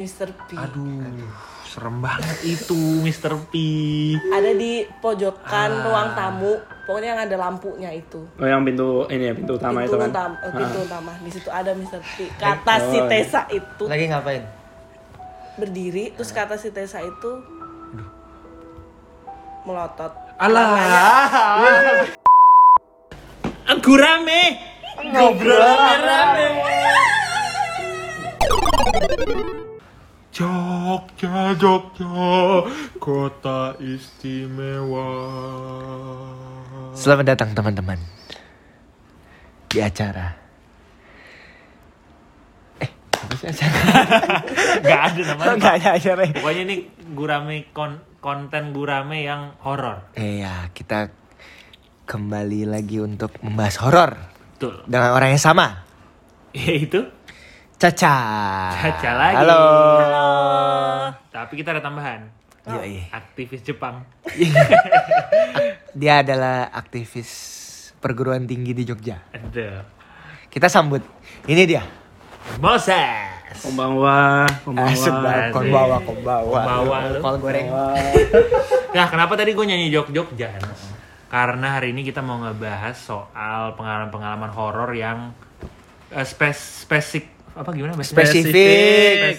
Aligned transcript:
Mr. 0.00 0.32
P. 0.48 0.56
Aduh, 0.56 1.12
serem 1.62 2.00
banget 2.00 2.38
itu 2.48 2.72
Mr. 3.04 3.36
P. 3.46 3.54
Ada 4.32 4.56
di 4.56 4.88
pojokan 4.96 5.44
Ah. 5.70 5.82
ruang 5.84 6.08
tamu. 6.16 6.52
Pokoknya 6.88 7.08
yang 7.12 7.20
ada 7.20 7.36
lampunya 7.36 7.92
itu. 7.92 8.24
Oh 8.34 8.48
yang 8.48 8.64
pintu 8.64 9.04
ini 9.06 9.28
ya 9.28 9.36
pintu 9.36 9.60
utama 9.60 9.84
pintu 9.84 9.92
itu 9.92 9.96
kan. 10.00 10.08
utama, 10.08 10.34
eh, 10.40 10.52
pintu 10.56 10.78
Ah. 10.80 10.86
utama. 10.88 11.12
Di 11.20 11.30
situ 11.30 11.48
ada 11.52 11.76
Mr. 11.76 12.00
P. 12.16 12.32
Kata 12.34 12.74
si 12.80 12.96
Oh, 12.96 13.04
iya. 13.04 13.10
Tessa 13.12 13.40
itu 13.50 13.84
Lagi 13.84 14.04
ngapain? 14.08 14.44
berdiri, 15.60 16.16
terus 16.16 16.32
kata 16.32 16.56
si 16.56 16.72
Tessa 16.72 17.04
itu 17.04 17.30
melotot. 19.62 20.16
Alah. 20.40 22.00
Gurame. 23.80 24.56
Ngobrol 25.00 25.60
Rame. 26.00 26.48
Jogja, 30.30 31.58
Jogja, 31.58 32.06
kota 33.02 33.74
istimewa. 33.82 35.10
Selamat 36.94 37.34
datang 37.34 37.50
teman-teman 37.50 37.98
di 39.66 39.82
acara. 39.82 40.30
Eh, 42.78 42.90
apa 43.10 43.34
sih 43.34 43.50
acara? 43.50 43.78
Gak 44.86 45.00
ada 45.10 45.20
namanya. 45.34 45.50
Enggak 45.58 45.74
ada 45.82 45.88
acara. 45.98 46.22
Pokoknya 46.30 46.62
ini 46.62 46.76
gurame 47.10 47.66
kon- 47.74 48.06
konten 48.22 48.70
gurame 48.70 49.26
yang 49.26 49.58
horor. 49.66 50.14
Iya, 50.14 50.70
kita 50.70 51.10
kembali 52.06 52.70
lagi 52.70 53.02
untuk 53.02 53.34
membahas 53.42 53.82
horor 53.82 54.10
Betul. 54.54 54.86
dengan 54.86 55.10
orang 55.10 55.34
yang 55.34 55.42
sama. 55.42 55.82
Yaitu 56.54 57.06
Caca. 57.80 58.16
Caca 58.76 59.10
lagi. 59.16 59.36
Halo. 59.40 59.64
Tapi 61.32 61.52
kita 61.56 61.72
ada 61.72 61.80
tambahan. 61.80 62.28
Yoi. 62.68 63.08
Aktivis 63.08 63.64
Jepang. 63.64 64.04
Dia 66.00 66.20
adalah 66.20 66.68
aktivis 66.76 67.32
perguruan 67.96 68.44
tinggi 68.44 68.76
di 68.76 68.84
Jogja. 68.84 69.24
Ada. 69.32 69.80
Kita 70.52 70.68
sambut. 70.68 71.00
Ini 71.48 71.62
dia. 71.64 71.80
Moses. 72.60 73.64
Konbanwa, 73.64 74.44
Asik 74.44 75.08
konbanwa. 75.08 75.24
banget. 75.24 75.52
Konbawa, 75.56 75.96
konbawa. 76.04 76.60
Konbawa 76.60 76.96
lu. 77.08 77.18
Kol 77.24 77.36
goreng. 77.40 77.68
Nah, 78.90 79.06
kenapa 79.06 79.38
tadi 79.38 79.54
gue 79.54 79.64
nyanyi 79.64 79.86
Jog-Jogja? 79.94 80.50
Karena 81.30 81.78
hari 81.78 81.94
ini 81.94 82.02
kita 82.02 82.20
mau 82.20 82.42
ngebahas 82.42 82.98
soal 82.98 83.78
pengalaman-pengalaman 83.78 84.50
horor 84.50 84.90
yang 84.92 85.30
eh, 86.10 86.26
spes 86.26 86.82
spesifik 86.84 87.39
apa 87.60 87.70
gimana? 87.70 87.92
Mas? 87.92 88.08
Spesifik. 88.08 89.36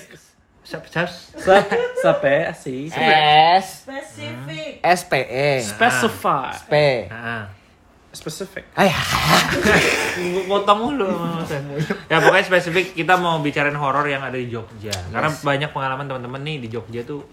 Spes- 0.62 0.88
spes- 0.94 1.34
Sa- 1.36 1.68
Sape 2.00 2.54
sih. 2.56 2.88
S. 2.88 3.84
Spesifik. 3.84 4.80
SPE. 4.80 5.50
Specify. 5.68 6.54
SP. 6.56 6.74
Nah, 7.10 7.46
Specific. 8.12 8.68
Ayah. 8.76 9.00
Gua 10.46 10.60
potong 10.60 10.80
mulu. 10.86 11.08
Ya 12.08 12.20
pokoknya 12.20 12.44
spesifik 12.44 12.92
kita 12.92 13.16
mau 13.16 13.40
bicarain 13.40 13.72
horor 13.74 14.04
yang 14.04 14.20
ada 14.20 14.36
di 14.36 14.48
Jogja. 14.48 14.92
Karena 15.08 15.32
banyak 15.32 15.72
pengalaman 15.72 16.06
teman-teman 16.06 16.44
nih 16.44 16.60
di 16.60 16.68
Jogja 16.68 17.02
tuh 17.02 17.24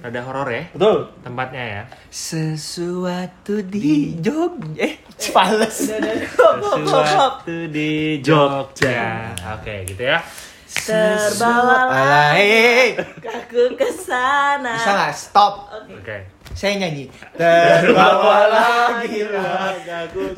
ada 0.00 0.20
horor 0.24 0.48
ya 0.48 0.64
Betul. 0.72 1.12
tempatnya 1.20 1.64
ya. 1.64 1.82
Sesuatu 2.08 3.60
di 3.60 4.16
Jogja. 4.16 4.80
Eh, 4.80 4.94
fales. 5.34 5.76
Sesuatu 5.92 7.56
di 7.68 8.16
Jogja. 8.24 9.36
Oke, 9.60 9.84
gitu 9.84 10.02
ya. 10.08 10.24
Terbawa 10.70 11.90
Alah, 11.90 12.30
hei, 12.38 12.48
hei. 12.48 12.90
aku 13.26 13.74
ke 13.74 13.90
sana. 13.90 14.78
Bisa 14.78 14.90
nggak 14.94 15.12
stop? 15.12 15.54
Oke. 15.90 16.30
Saya 16.54 16.78
nyanyi. 16.78 17.10
Terbawa 17.34 18.38
lagi 18.48 19.20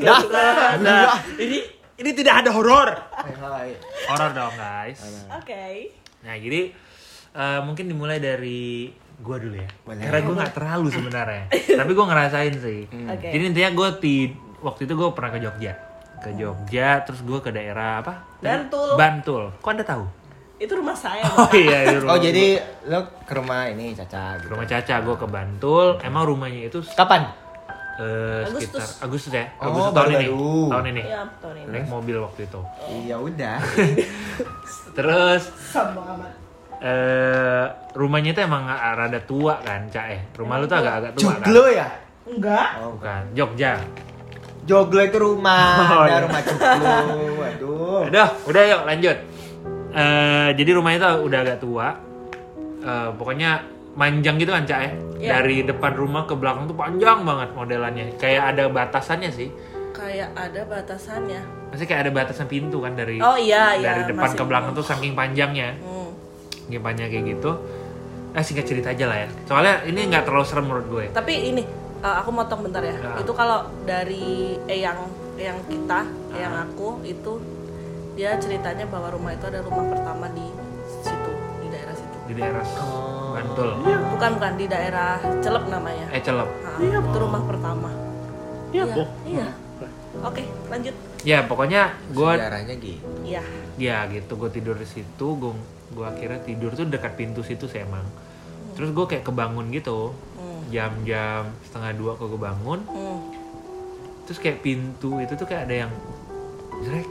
Dah. 0.01 0.21
Udah. 0.81 1.21
Ini 1.37 1.59
ini 2.01 2.11
tidak 2.17 2.43
ada 2.43 2.51
horor. 2.51 2.89
Hai, 3.13 3.33
hai. 3.37 3.71
Horor 4.09 4.31
dong, 4.33 4.55
guys. 4.57 4.99
Oke. 5.37 5.93
Nah, 6.25 6.35
jadi 6.41 6.73
eh, 7.37 7.61
mungkin 7.63 7.87
dimulai 7.93 8.19
dari 8.19 8.89
gua 9.23 9.37
dulu 9.39 9.57
ya. 9.57 9.69
Boleh. 9.83 10.03
Karena 10.03 10.21
gua 10.21 10.35
nggak 10.37 10.53
terlalu 10.53 10.89
sebenarnya. 10.91 11.45
Tapi 11.81 11.91
gua 11.95 12.07
ngerasain 12.11 12.55
sih. 12.55 12.81
Oke. 12.85 13.29
Jadi 13.31 13.43
intinya 13.47 13.71
gua 13.73 13.89
di 13.97 14.15
waktu 14.59 14.81
itu 14.85 14.93
gua 14.93 15.15
pernah 15.15 15.31
ke 15.33 15.41
Jogja. 15.41 15.73
Ke 16.19 16.31
Jogja, 16.35 17.03
terus 17.03 17.23
gua 17.23 17.39
ke 17.39 17.51
daerah 17.51 18.03
apa? 18.03 18.39
Bantul. 18.39 18.95
Bantul. 18.95 19.43
Kok 19.59 19.71
Anda 19.71 19.87
tahu? 19.87 20.05
Itu 20.59 20.79
rumah 20.79 20.95
saya. 20.95 21.27
Oh 21.27 21.51
iya, 21.51 21.91
itu 21.91 22.03
rumah 22.03 22.15
Oh 22.15 22.19
gua. 22.19 22.27
jadi 22.27 22.45
lo 22.87 23.01
ke 23.23 23.33
rumah 23.35 23.67
ini 23.67 23.95
Caca 23.95 24.39
gitu. 24.39 24.51
rumah 24.51 24.67
Caca 24.67 24.95
gua 25.01 25.17
ke 25.17 25.27
Bantul. 25.27 25.87
Emang 26.03 26.23
rumahnya 26.23 26.67
itu 26.67 26.79
Kapan? 26.95 27.27
eh, 27.93 28.41
Agustus. 28.49 28.73
sekitar 28.73 28.89
Agustus 29.05 29.33
ya? 29.33 29.45
Oh, 29.61 29.69
Agustus 29.69 29.93
tahun 29.93 30.11
ini. 30.17 30.27
Tahun 30.73 30.87
ini. 30.89 31.03
Iya, 31.05 31.21
tahun 31.39 31.57
ini. 31.61 31.71
Naik 31.77 31.87
mobil 31.87 32.17
waktu 32.19 32.41
itu. 32.49 32.61
Iya 32.89 33.17
udah. 33.21 33.59
Terus 34.97 35.43
amat. 35.77 36.42
Eh 36.83 37.65
rumahnya 37.95 38.31
itu 38.33 38.43
emang 38.43 38.67
rada 38.67 39.23
tua 39.23 39.55
kan, 39.59 39.87
Cak 39.87 40.07
eh. 40.09 40.21
Rumah 40.35 40.55
lu 40.59 40.67
tuh 40.67 40.77
agak-agak 40.77 41.13
tua 41.15 41.33
kan? 41.33 41.47
Joglo 41.47 41.65
ya? 41.69 41.89
Enggak. 42.25 42.69
Oh, 42.79 42.99
Bukan, 42.99 43.23
Jogja. 43.33 43.73
Joglo 44.63 45.01
itu 45.01 45.19
rumah, 45.19 45.75
Oh, 45.93 46.03
ada 46.03 46.11
iya. 46.11 46.19
rumah 46.23 46.41
Joglo. 46.41 46.95
Waduh. 47.37 48.01
Udah, 48.09 48.27
udah 48.45 48.63
yuk 48.65 48.83
lanjut. 48.85 49.17
Eh 49.93 50.49
jadi 50.55 50.71
rumahnya 50.73 50.99
tuh 51.01 51.15
udah 51.23 51.39
agak 51.41 51.59
tua. 51.59 51.89
Eh 52.81 53.09
pokoknya 53.15 53.51
manjang 53.93 54.37
gitu 54.37 54.51
kan, 54.51 54.65
Cak 54.65 54.81
eh. 54.81 54.93
Iya. 55.21 55.39
Dari 55.39 55.63
depan 55.63 55.93
rumah 55.93 56.25
ke 56.25 56.35
belakang 56.35 56.67
tuh 56.67 56.75
panjang 56.75 57.23
banget 57.23 57.49
modelannya. 57.53 58.05
Kayak 58.17 58.55
ada 58.55 58.65
batasannya 58.67 59.31
sih. 59.31 59.49
Kayak 59.93 60.35
ada 60.35 60.67
batasannya. 60.67 61.43
Maksudnya 61.71 61.89
kayak 61.89 62.03
ada 62.03 62.13
batasan 62.13 62.47
pintu 62.47 62.83
kan 62.83 62.93
dari 62.93 63.17
Oh 63.17 63.33
iya 63.33 63.77
iya. 63.77 63.95
dari 63.95 64.03
depan 64.05 64.27
masih- 64.27 64.39
ke 64.39 64.45
belakang 64.45 64.73
tuh 64.73 64.83
saking 64.83 65.15
panjangnya. 65.15 65.79
Hmm. 65.79 66.02
Panjang 66.71 67.09
kayak 67.09 67.25
gitu. 67.27 67.51
Eh 68.33 68.41
singkat 68.41 68.65
cerita 68.65 68.89
aja 68.89 69.05
lah 69.07 69.19
ya. 69.19 69.29
Soalnya 69.45 69.75
ini 69.85 70.09
nggak 70.09 70.25
terlalu 70.25 70.45
serem 70.45 70.65
menurut 70.65 70.87
gue. 70.89 71.05
Tapi 71.11 71.33
ini 71.53 71.63
uh, 72.01 72.17
aku 72.21 72.31
motong 72.31 72.65
bentar 72.65 72.81
ya. 72.81 72.95
Ya. 72.95 73.21
Itu 73.21 73.33
kalau 73.33 73.69
dari 73.85 74.57
eyang 74.67 75.05
eyang 75.37 75.61
kita, 75.67 76.07
eyang 76.33 76.55
Ah. 76.55 76.65
aku 76.65 77.01
itu 77.03 77.41
dia 78.13 78.37
ceritanya 78.37 78.85
bahwa 78.85 79.09
rumah 79.09 79.33
itu 79.33 79.45
ada 79.49 79.61
rumah 79.61 79.89
pertama 79.89 80.29
di 80.31 80.45
situ, 81.01 81.31
di 81.61 81.69
daerah 81.69 81.95
situ. 81.97 82.17
Di 82.29 82.35
daerah 82.37 82.65
Oh. 82.79 83.33
Bantul. 83.33 83.71
Bukan 84.13 84.31
bukan 84.37 84.53
di 84.57 84.67
daerah 84.69 85.17
Celep 85.41 85.65
namanya. 85.67 86.05
Eh 86.13 86.21
celep. 86.21 86.45
Ah, 86.63 86.77
itu 86.77 87.17
rumah 87.17 87.41
pertama. 87.43 87.89
Iya, 88.73 88.85
Iya. 88.85 88.95
oh. 88.97 89.09
Iya. 89.25 89.47
Oke, 90.21 90.43
lanjut. 90.67 90.95
Ya 91.23 91.41
pokoknya 91.43 91.83
gue 92.09 92.33
Sejarahnya 92.35 92.75
gitu. 92.77 93.09
Iya. 93.23 93.43
ya 93.75 94.05
gitu 94.07 94.37
gue 94.37 94.51
tidur 94.51 94.75
di 94.75 94.85
situ 94.85 95.27
gue 95.33 95.53
gue 95.91 96.05
akhirnya 96.05 96.41
tidur 96.41 96.71
tuh 96.71 96.85
dekat 96.85 97.15
pintu 97.15 97.41
situ 97.41 97.65
sih 97.65 97.81
emang 97.81 98.05
terus 98.73 98.91
gue 98.91 99.07
kayak 99.07 99.23
kebangun 99.23 99.71
gitu 99.71 100.13
Hmm. 100.35 100.61
jam-jam 100.69 101.49
setengah 101.63 101.93
dua 101.95 102.13
kok 102.15 102.27
gue 102.27 102.37
bangun 102.39 102.81
Hmm. 102.85 103.21
terus 104.23 104.37
kayak 104.39 104.61
pintu 104.61 105.17
itu 105.19 105.33
tuh 105.33 105.45
kayak 105.45 105.65
ada 105.65 105.75
yang 105.83 105.93
zrek 106.83 107.09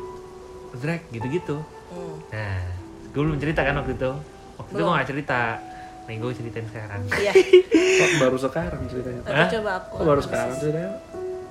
zrek 0.76 1.02
gitu-gitu 1.10 1.58
Hmm. 1.88 2.16
nah 2.28 2.62
gue 3.08 3.22
belum 3.24 3.38
cerita 3.38 3.62
kan 3.62 3.74
waktu 3.76 3.94
itu 3.96 4.12
waktu 4.56 4.70
itu 4.70 4.76
gue 4.76 4.84
Belum. 4.84 4.94
gak 4.96 5.08
cerita 5.08 5.40
nih 6.04 6.16
gue 6.18 6.32
ceritain 6.36 6.68
sekarang 6.68 7.02
Iya. 7.12 7.34
Kok 7.72 8.12
baru 8.20 8.38
sekarang 8.38 8.82
ceritanya? 8.86 9.22
Hah? 9.26 9.50
coba 9.50 9.72
aku. 9.80 9.94
Kok 9.94 10.06
baru 10.06 10.22
sekarang 10.22 10.56
ceritanya? 10.56 10.92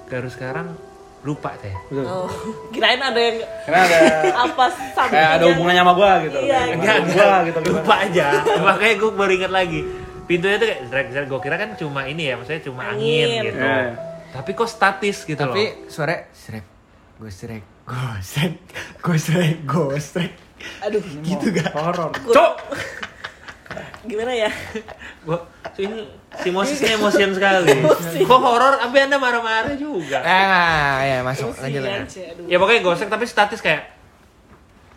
baru 0.07 0.29
sekarang 0.29 0.67
lupa 1.21 1.53
teh 1.57 1.75
Betul. 1.87 2.03
Oh, 2.03 2.29
kirain 2.69 2.97
ada 2.97 3.17
yang 3.17 3.37
Karena 3.63 3.81
ada 3.83 3.99
apa 4.45 4.65
sampai 4.91 5.13
kayak 5.13 5.31
ada 5.37 5.45
hubungannya 5.49 5.83
sama 5.83 5.93
gua 5.93 6.13
gitu. 6.21 6.39
Iya, 6.41 6.59
Sama 6.59 6.73
enggak 6.73 6.97
gua 6.97 7.13
enggak 7.13 7.41
gitu. 7.45 7.59
lupa 7.71 7.95
aja 8.01 8.27
makanya 8.59 8.95
gue 8.97 9.11
baru 9.13 9.33
ingat 9.35 9.53
lagi 9.53 9.81
pintunya 10.25 10.57
tuh 10.57 10.67
kayak 10.67 10.81
zrek 10.87 11.07
zrek 11.11 11.27
gue 11.27 11.41
kira 11.41 11.57
kan 11.57 11.69
cuma 11.75 12.01
ini 12.05 12.23
ya 12.25 12.35
maksudnya 12.35 12.63
cuma 12.63 12.83
angin, 12.87 13.27
Angin. 13.27 13.43
gitu 13.45 13.59
Iya. 13.59 13.83
tapi 14.31 14.51
kok 14.55 14.67
statis 14.67 15.17
gitu 15.23 15.41
loh 15.41 15.53
Tapi 15.53 15.65
suara 15.87 16.15
srek, 16.31 16.65
gosrek, 17.19 17.63
gosrek, 17.83 18.55
gosrek, 18.99 19.57
gosrek. 19.67 20.33
Aduh, 20.81 21.03
Gitu 21.21 21.47
gak? 21.51 21.73
Horor. 21.73 22.15
cok 22.27 22.53
gimana 24.09 24.33
ya? 24.39 24.51
Gua, 25.21 25.45
si 26.41 26.49
Moses 26.55 26.79
ini 26.83 26.95
emosian 26.95 27.31
sekali. 27.35 27.71
Kok 28.23 28.41
horor? 28.41 28.79
Tapi 28.79 28.97
anda 28.99 29.17
marah-marah 29.19 29.75
juga. 29.75 30.23
Ah, 30.23 31.03
ya 31.03 31.19
masuk 31.27 31.55
lanjut 31.59 31.83
aduh. 31.85 32.47
Ya 32.47 32.57
pokoknya 32.59 32.81
gosek 32.85 33.09
tapi 33.11 33.25
statis 33.27 33.61
kayak 33.63 33.91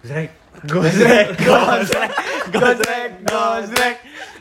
Zrek. 0.03 0.43
Gosrek, 0.69 1.33
gosrek, 1.41 2.11
gosrek, 2.53 3.11
gosrek. 3.25 3.95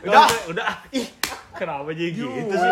Udah. 0.05 0.29
udah. 0.45 0.63
ah, 0.69 0.77
Ih, 0.93 1.09
kenapa 1.57 1.89
jadi 1.89 2.13
gitu 2.13 2.53
sih? 2.53 2.71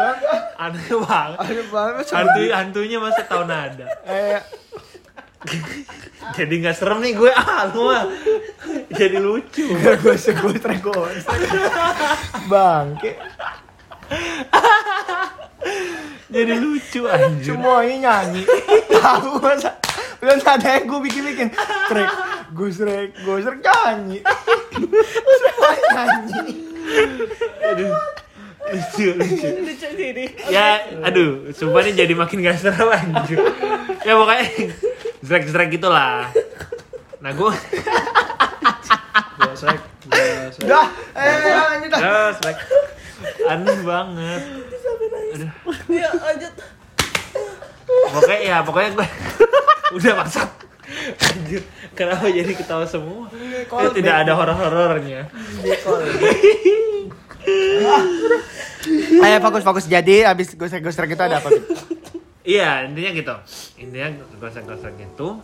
Aneh 0.61 0.85
banget. 1.01 1.37
Aduh 1.41 1.67
banget. 1.73 2.05
Hantu 2.13 2.41
hantunya 2.53 2.97
masa 3.01 3.25
tahun 3.25 3.49
ada. 3.49 3.85
Eh, 4.05 4.37
Jadi 6.37 6.53
nggak 6.61 6.75
serem 6.77 7.01
nih 7.01 7.17
gue 7.17 7.31
ah 7.33 7.65
lu 7.73 7.89
mah. 7.89 8.05
Jadi 8.93 9.17
lucu. 9.17 9.65
gue 9.81 10.15
gue 10.15 10.55
gue 10.55 11.09
bangke 12.47 13.11
Jadi 16.31 16.53
lucu 16.59 17.01
anjir. 17.07 17.53
semuanya 17.55 17.95
nyanyi 17.99 18.43
tahu 18.95 19.39
masa 19.43 19.75
belum 20.21 20.37
ada 20.37 20.67
yang 20.77 20.85
gue 20.85 20.99
bikin 21.09 21.23
bikin 21.33 21.47
trek 21.89 22.09
gue 22.53 22.69
srek 22.71 23.09
gue 23.19 23.35
srek 23.41 23.59
nyanyi 23.59 24.19
semuanya 25.41 25.87
nyanyi 25.95 26.53
Aduh. 27.71 27.91
Lucu, 28.71 29.07
lucu. 29.19 29.47
lucu 29.67 29.87
Ya, 30.47 30.79
aduh, 31.03 31.51
sumpah 31.51 31.83
nih 31.83 32.03
jadi 32.05 32.13
makin 32.15 32.39
gak 32.39 32.55
seru 32.59 32.87
anjir. 32.87 33.39
Ya 34.07 34.15
pokoknya 34.15 34.47
zrek-zrek 35.21 35.69
gitu 35.71 35.87
lah. 35.87 36.29
Nah, 37.19 37.31
gue 37.31 37.51
Gua 39.37 39.53
srek, 39.53 39.81
gua 40.05 40.49
srek. 40.49 40.65
udah 40.65 40.85
eh 41.13 41.53
lanjut 41.55 41.89
dah 41.91 42.29
srek. 42.35 42.57
aneh 43.43 43.77
banget. 43.81 44.41
Aduh. 45.31 45.51
ya 45.87 46.09
lanjut 46.11 46.53
Pokoknya 48.11 48.39
ya, 48.39 48.57
pokoknya 48.61 48.89
gue 48.93 49.07
udah 49.97 50.13
masak. 50.17 50.49
Anjir, 51.17 51.61
kenapa 51.91 52.27
jadi 52.27 52.51
ketawa 52.51 52.83
semua? 52.83 53.27
Ya, 53.31 53.87
tidak 53.91 54.15
ada 54.23 54.31
horor-horornya. 54.33 55.27
ayo 59.21 59.37
fokus 59.39 59.63
fokus 59.63 59.85
jadi 59.85 60.27
abis 60.27 60.55
gue 60.55 60.67
srek 60.67 60.81
gue 60.81 60.93
srek 60.93 61.13
itu 61.13 61.23
ada 61.23 61.37
apa? 61.37 61.49
Iya, 62.41 62.89
intinya 62.89 63.11
gitu. 63.13 63.35
Intinya 63.81 64.07
gosek-gosek 64.37 64.93
gitu. 64.95 65.41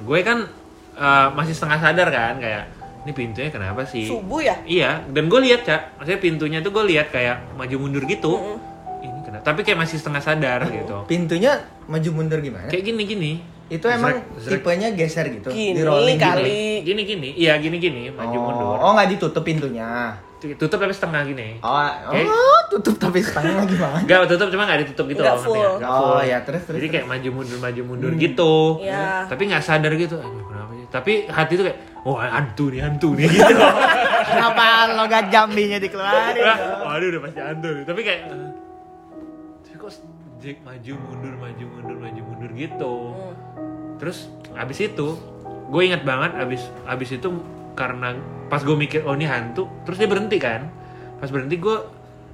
Gue 0.00 0.22
kan 0.22 0.46
eh, 0.94 1.26
masih 1.34 1.52
setengah 1.52 1.78
sadar 1.80 2.08
kan 2.08 2.38
kayak 2.38 2.64
ini 3.02 3.12
pintunya 3.12 3.48
kenapa 3.48 3.82
sih? 3.82 4.04
subuh 4.04 4.38
ya 4.38 4.56
Iya, 4.62 5.02
dan 5.08 5.26
gue 5.26 5.40
lihat 5.40 5.64
cak, 5.64 5.96
maksudnya 5.96 6.20
pintunya 6.20 6.58
tuh 6.60 6.70
gue 6.70 6.84
lihat 6.86 7.08
kayak 7.08 7.54
maju 7.54 7.76
mundur 7.78 8.04
gitu. 8.04 8.58
Ini 8.98 9.18
kenapa? 9.22 9.42
Tapi 9.44 9.60
kayak 9.62 9.78
masih 9.78 9.96
setengah 9.96 10.20
sadar 10.20 10.60
gitu. 10.66 11.06
pintunya 11.06 11.56
maju 11.86 12.10
mundur 12.12 12.38
gimana 12.38 12.66
Kayak 12.66 12.84
gini 12.84 13.02
gini. 13.04 13.32
itu 13.68 13.84
emang 13.84 14.16
Zrek, 14.34 14.40
zrek. 14.40 14.52
tipenya 14.60 14.88
geser 14.92 15.26
gitu 15.28 15.48
Gini 15.50 15.76
di 15.76 15.82
rolling 15.84 16.16
kali. 16.16 16.80
Gini 16.82 17.02
gini, 17.04 17.28
iya 17.32 17.56
gini 17.56 17.76
gini, 17.76 18.08
maju 18.08 18.32
oh, 18.32 18.42
mundur. 18.42 18.76
oh 18.78 18.90
nggak 18.92 19.08
ditutup 19.12 19.44
pintunya 19.44 20.16
Tutup 20.38 20.78
tapi 20.78 20.90
setengah 20.90 21.22
gini. 21.24 21.58
oh, 21.58 21.74
Oke. 22.08 22.22
oh 22.24 22.60
tutup 22.68 22.94
tapi 22.96 23.18
setengah 23.18 23.66
gimana 23.70 23.98
Enggak 23.98 24.26
tutup 24.26 24.48
cuma 24.48 24.62
nggak 24.64 24.80
ditutup 24.82 25.06
gitu 25.08 25.18
Nggak 25.18 25.34
loh, 25.34 25.42
full. 25.42 25.56
nggak? 25.56 25.74
Nggak 25.76 25.90
Oh, 25.90 25.98
full. 25.98 26.18
ya, 26.22 26.38
terus, 26.40 26.62
terus, 26.62 26.76
Jadi 26.76 26.86
terus. 26.86 26.94
kayak 26.94 27.06
maju 27.08 27.28
mundur 27.32 27.58
maju 27.58 27.80
mundur 27.84 28.12
gitu. 28.14 28.54
Iya. 28.80 29.26
Tapi 29.26 29.42
nggak 29.44 29.62
sadar 29.62 29.92
gitu. 29.92 30.16
Aduh 30.16 30.42
kenapa 30.44 30.72
sih? 30.72 30.86
Tapi 30.88 31.12
hati 31.26 31.52
tuh 31.54 31.64
kayak, 31.66 31.78
wah 32.00 32.22
hantu 32.24 32.64
nih 32.68 32.80
hantu 32.80 33.08
nih 33.12 33.26
gitu. 33.34 33.54
kenapa 34.28 34.62
lo 34.90 35.02
gak 35.04 35.24
jambinya 35.28 35.76
dikeluarin 35.76 36.44
Waduh 36.80 37.06
udah 37.08 37.20
pasti 37.20 37.40
hantu 37.40 37.68
nih. 37.72 37.84
Tapi 37.84 38.00
kayak, 38.00 38.20
eh, 38.28 38.48
tapi 39.60 39.76
kok 39.76 39.90
Jack 40.38 40.56
maju 40.62 40.92
mundur 41.02 41.34
maju 41.34 41.64
mundur 41.66 41.96
maju 41.98 42.20
mundur 42.22 42.50
gitu. 42.54 42.94
Terus 43.98 44.18
abis 44.54 44.78
itu, 44.84 45.08
gue 45.66 45.82
inget 45.82 46.02
banget 46.02 46.30
abis 46.36 46.62
abis 46.86 47.10
itu 47.12 47.28
karena 47.78 48.18
pas 48.50 48.58
gue 48.58 48.74
mikir 48.74 49.06
oh 49.06 49.14
ini 49.14 49.30
hantu, 49.30 49.70
terus 49.86 50.02
dia 50.02 50.10
berhenti 50.10 50.42
kan. 50.42 50.66
Pas 51.22 51.30
berhenti 51.30 51.62
gue 51.62 51.76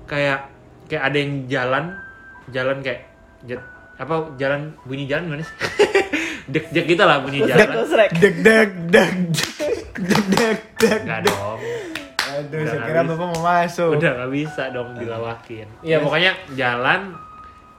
kayak 0.08 0.49
kayak 0.88 1.02
ada 1.05 1.17
yang 1.20 1.32
jalan 1.44 1.85
jalan 2.49 2.81
kayak 2.81 3.05
jet, 3.44 3.61
apa 3.96 4.32
jalan 4.41 4.73
bunyi 4.85 5.05
jalan 5.05 5.29
gimana 5.29 5.44
sih? 5.44 5.56
dek 6.52 6.73
dek 6.73 6.85
gitu 6.88 7.05
lah 7.05 7.20
bunyi 7.20 7.44
jalan. 7.44 7.69
deg 8.17 8.17
deg 8.17 8.37
deg 8.41 8.70
deg 8.88 9.12
deg 10.00 10.58
deg 10.81 11.00
Enggak 11.05 11.20
deg 11.25 11.29
dong. 11.29 11.61
aduh 12.35 12.58
Udah 12.58 12.67
saya 12.67 12.76
nggak 12.76 12.88
kira 12.90 13.00
bisa. 13.00 13.11
bapak 13.14 13.26
mau 13.31 13.40
masuk 13.47 13.90
Udah 13.94 14.11
nggak 14.17 14.31
bisa 14.35 14.62
dong 14.75 14.88
dilawakin. 14.99 15.67
Iya 15.81 15.97
pokoknya 16.00 16.32
jalan 16.52 17.00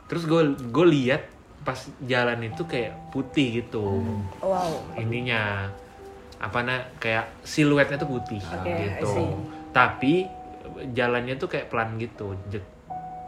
terus 0.06 0.24
gue 0.26 0.42
gue 0.70 0.86
lihat 0.88 1.22
pas 1.66 1.78
jalan 2.06 2.46
itu 2.46 2.62
kayak 2.64 2.94
putih 3.10 3.62
gitu 3.62 4.06
wow 4.38 4.86
ininya 4.96 5.74
apa 6.40 6.60
nah 6.62 6.80
kayak 7.00 7.32
siluetnya 7.48 7.96
tuh 7.96 8.10
putih 8.12 8.42
Oke, 8.44 8.70
I 8.70 9.00
gitu 9.00 9.14
tapi 9.72 10.28
jalannya 10.96 11.36
tuh 11.40 11.48
kayak 11.48 11.72
pelan 11.72 11.96
gitu 12.00 12.36
jek 12.52 12.64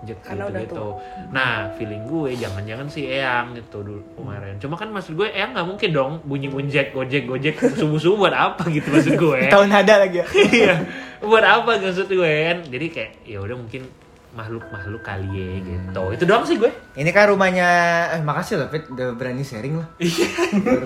jek 0.05 0.19
Karena 0.21 0.45
gitu 0.53 0.61
gitu. 0.61 0.87
nah 1.33 1.73
feeling 1.73 2.05
gue 2.05 2.37
jangan-jangan 2.37 2.85
si 2.85 3.09
Eyang 3.09 3.57
gitu 3.57 3.81
dulu 3.81 4.01
kemarin. 4.13 4.53
Cuma 4.61 4.77
kan 4.77 4.93
maksud 4.93 5.17
gue 5.17 5.25
Eyang 5.33 5.57
nggak 5.57 5.65
mungkin 5.65 5.89
dong 5.89 6.13
bunyi 6.21 6.53
bunjek 6.53 6.93
gojek 6.93 7.25
gojek 7.25 7.57
subuh 7.57 7.97
subuh 7.97 8.29
buat 8.29 8.35
apa 8.35 8.69
gitu 8.69 8.93
maksud 8.93 9.17
gue? 9.17 9.39
Tahun 9.53 9.69
ada 9.73 10.05
lagi 10.05 10.21
ya? 10.21 10.25
Iya 10.53 10.75
buat 11.17 11.41
apa 11.41 11.81
maksud 11.81 12.13
gue? 12.13 12.33
Kan 12.45 12.57
jadi 12.69 12.85
kayak 12.93 13.11
ya 13.25 13.41
udah 13.41 13.57
mungkin 13.57 13.89
makhluk 14.37 14.69
makhluk 14.69 15.01
kali 15.01 15.33
ya 15.33 15.49
gitu. 15.65 16.03
Itu 16.13 16.23
doang 16.29 16.45
sih 16.45 16.61
gue. 16.61 16.69
Ini 16.93 17.09
kan 17.09 17.33
rumahnya 17.33 17.69
eh 18.13 18.21
makasih 18.21 18.61
loh 18.61 18.69
Fit 18.69 18.85
udah 18.85 19.17
berani 19.17 19.41
sharing 19.41 19.81
lah. 19.81 19.89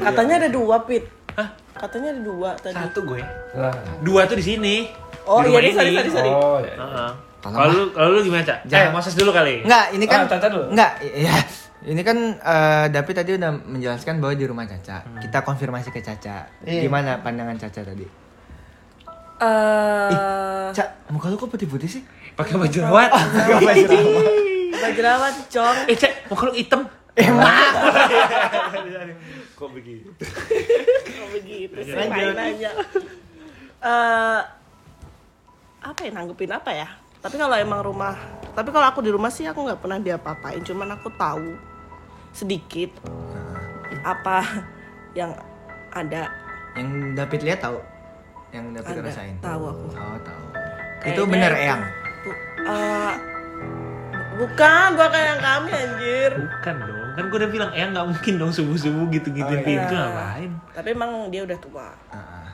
Katanya 0.08 0.48
ada 0.48 0.50
dua 0.56 0.88
pit 0.88 1.04
katanya 1.82 2.10
ada 2.12 2.22
dua 2.22 2.50
tadi 2.56 2.78
satu 2.78 3.00
gue 3.04 3.22
Lah. 3.54 3.74
dua 4.00 4.22
tuh 4.24 4.38
di 4.38 4.46
sini 4.46 4.76
oh 5.24 5.42
Di 5.42 5.50
iya 5.50 5.50
rumah 5.50 5.62
nih 5.62 5.74
sorry 5.74 5.90
ini. 5.90 5.98
sorry 5.98 6.12
sorry 6.12 6.32
Oh, 6.32 6.58
ya. 6.60 6.74
Heeh. 6.76 7.12
Kalau 7.42 7.58
Kalau 7.58 7.72
lu 7.72 7.84
kalau 7.90 8.10
lu 8.12 8.20
gimana, 8.22 8.44
Cak? 8.44 8.58
Eh, 8.60 8.70
Jangan- 8.70 8.94
Moses 8.94 9.14
dulu 9.16 9.32
kali. 9.32 9.66
Enggak, 9.66 9.86
ini 9.92 10.06
kan 10.06 10.20
Ah, 10.20 10.30
Caca 10.30 10.48
dulu. 10.48 10.66
Enggak, 10.70 10.92
ya. 11.02 11.34
Ini 11.84 12.02
kan 12.04 12.18
eh, 12.38 12.86
David 12.88 13.16
tadi 13.18 13.32
udah 13.34 13.52
menjelaskan 13.66 14.14
bahwa 14.16 14.34
di 14.36 14.46
rumah 14.46 14.66
Caca. 14.66 15.02
Hmm. 15.02 15.18
Kita 15.18 15.42
konfirmasi 15.42 15.90
ke 15.90 16.00
Caca. 16.00 16.46
Iya. 16.62 16.86
Gimana 16.86 17.18
pandangan 17.18 17.58
Caca 17.58 17.82
tadi? 17.84 18.06
eh 19.40 20.70
Cak, 20.72 21.10
muka 21.10 21.28
lu 21.28 21.36
kok 21.36 21.50
putih-putih 21.50 21.90
sih? 21.90 22.06
Pakai 22.32 22.56
baju 22.56 22.78
rawat. 22.84 23.10
Gak 23.50 23.58
baju 23.60 23.86
rawat. 23.90 24.26
baju 24.72 25.02
rawat 25.04 25.34
cong 25.50 25.78
eh, 25.84 25.98
Cak, 25.98 26.14
muka 26.30 26.44
lu 26.46 26.54
hitam. 26.54 26.82
Emang. 27.12 27.74
Kok 29.58 29.70
begitu? 29.74 30.10
Kok 31.12 31.28
begitu 31.34 31.78
sih 31.78 31.94
main 32.08 32.36
aja 32.36 32.72
Eh, 33.82 34.42
apa 35.82 36.00
ya 36.00 36.12
nanggepin 36.12 36.52
apa 36.52 36.70
ya 36.70 36.86
tapi 37.18 37.34
kalau 37.36 37.54
emang 37.54 37.82
rumah 37.82 38.14
tapi 38.52 38.70
kalau 38.70 38.86
aku 38.86 39.02
di 39.02 39.10
rumah 39.10 39.28
sih 39.28 39.44
aku 39.44 39.58
nggak 39.60 39.78
pernah 39.78 39.98
diapa-apain 39.98 40.62
cuman 40.62 40.94
aku 40.94 41.10
tahu 41.12 41.58
sedikit 42.32 42.94
apa 44.02 44.46
yang 45.12 45.34
ada 45.90 46.30
Yang 46.72 46.88
David 47.14 47.42
lihat 47.44 47.60
tahu? 47.60 47.78
Yang 48.50 48.66
David 48.78 48.94
Ada, 48.94 49.02
rasain? 49.04 49.36
tahu 49.40 49.64
aku. 49.66 49.86
Oh, 49.92 50.18
tahu. 50.22 50.44
Itu 51.04 51.22
bener 51.26 51.52
itu- 51.52 51.62
Eyang. 51.62 51.82
Bu- 52.22 52.42
eh, 52.64 53.14
bukan 54.38 54.88
bukan 54.94 55.12
yang 55.26 55.42
kami 55.42 55.70
anjir 55.70 56.32
Bukan 56.38 56.76
dong. 56.80 57.01
Kan 57.12 57.24
gue 57.26 57.38
udah 57.38 57.50
bilang, 57.50 57.72
eh 57.72 57.84
nggak 57.84 58.06
mungkin 58.08 58.34
dong 58.38 58.52
subuh-subuh 58.52 59.06
gitu-gitu 59.10 59.44
Oh, 59.46 59.54
iya. 59.54 59.64
pintu 59.64 59.94
ngapain? 59.94 60.52
tapi 60.72 60.88
emang 60.90 61.12
dia 61.28 61.42
udah 61.42 61.58
tua 61.58 61.88
Heeh. 62.10 62.46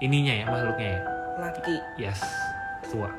Ininya 0.00 0.32
ya, 0.32 0.44
makhluknya 0.44 0.88
ya. 0.88 1.00
laki 1.38 1.76
Yes, 1.96 2.20
tua. 2.84 3.10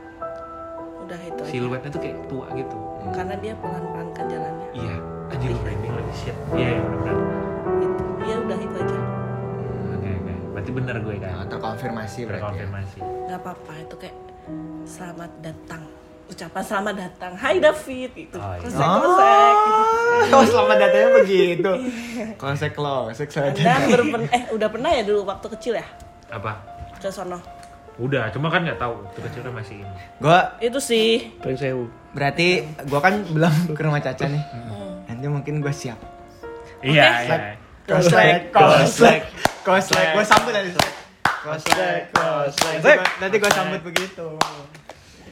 udah 0.99 1.19
itu. 1.21 1.41
Siluetnya 1.43 1.89
tuh 1.89 1.99
kayak 1.99 2.17
tua 2.25 2.45
gitu. 2.53 2.77
karena 3.09 3.35
dia 3.37 3.53
pelan-pelan 3.55 4.09
kan 4.11 4.25
jalannya 4.25 4.67
Iya. 4.73 4.95
Anjir, 5.29 5.49
lu 5.49 5.59
branding 5.59 5.91
lagi 5.91 6.13
shit. 6.15 6.35
Iya, 6.51 6.69
iya 6.69 6.81
benar-benar. 6.81 7.41
itu 7.79 8.03
ya 8.23 8.35
udah 8.39 8.57
itu 8.59 8.75
aja 8.77 8.97
Oke, 9.91 10.09
oke. 10.11 10.33
Berarti 10.51 10.71
bener 10.71 10.95
gue 10.99 11.15
Nah, 11.15 11.21
kan. 11.21 11.45
terkonfirmasi 11.47 12.19
berarti. 12.23 12.33
ya. 12.33 12.41
Terkonfirmasi. 12.41 12.97
nggak 12.99 13.39
apa-apa 13.39 13.73
itu 13.79 13.95
kayak 13.97 14.17
selamat 14.83 15.31
datang 15.39 15.83
ucapan 16.29 16.63
selamat 16.63 16.95
datang 16.95 17.33
Hai 17.33 17.57
David 17.57 18.11
itu 18.15 18.37
Oh, 18.37 18.53
iya. 18.53 18.61
kosek 18.61 18.79
kosek 18.79 19.55
Oh, 20.29 20.43
selamat 20.43 20.77
datangnya 20.77 21.09
begitu. 21.15 21.71
Konsek 22.35 22.71
konsek 22.75 23.27
saya. 23.27 23.49
anda 23.49 23.73
berpen 23.89 24.21
eh 24.29 24.43
udah 24.49 24.67
pernah 24.67 24.89
ya 24.89 25.01
dulu 25.01 25.25
waktu 25.25 25.47
kecil 25.49 25.73
ya 25.75 25.87
Apa? 26.29 26.53
ke 26.95 27.09
sono 27.09 27.39
Udah, 27.97 28.31
cuma 28.31 28.47
kan 28.47 28.63
nggak 28.63 28.79
tahu. 28.79 28.95
Waktu 29.03 29.19
kecil 29.21 29.41
kan 29.43 29.51
masih 29.51 29.83
ini. 29.83 29.95
Gua 30.17 30.55
itu 30.59 30.79
sih 30.79 31.35
Paling 31.35 31.59
sewu. 31.59 31.91
berarti 32.09 32.63
gua 32.87 32.99
kan 33.01 33.27
belum 33.27 33.51
ke 33.69 33.81
rumah 33.81 33.99
Caca 33.99 34.23
nih. 34.23 34.39
Nanti 35.03 35.27
mungkin 35.27 35.59
gua 35.59 35.67
siap. 35.69 35.99
Iya, 36.79 37.27
iya. 37.27 37.37
Koslek, 37.83 38.55
koslek, 38.55 39.27
koslek. 39.61 40.15
Gua 40.15 40.23
sambut 40.23 40.55
nanti. 40.55 40.71
Nanti 40.71 41.71
gua- 42.79 43.03
Nanti 43.19 43.35
gua 43.37 43.51
sambut 43.51 43.81
begitu. 43.83 44.27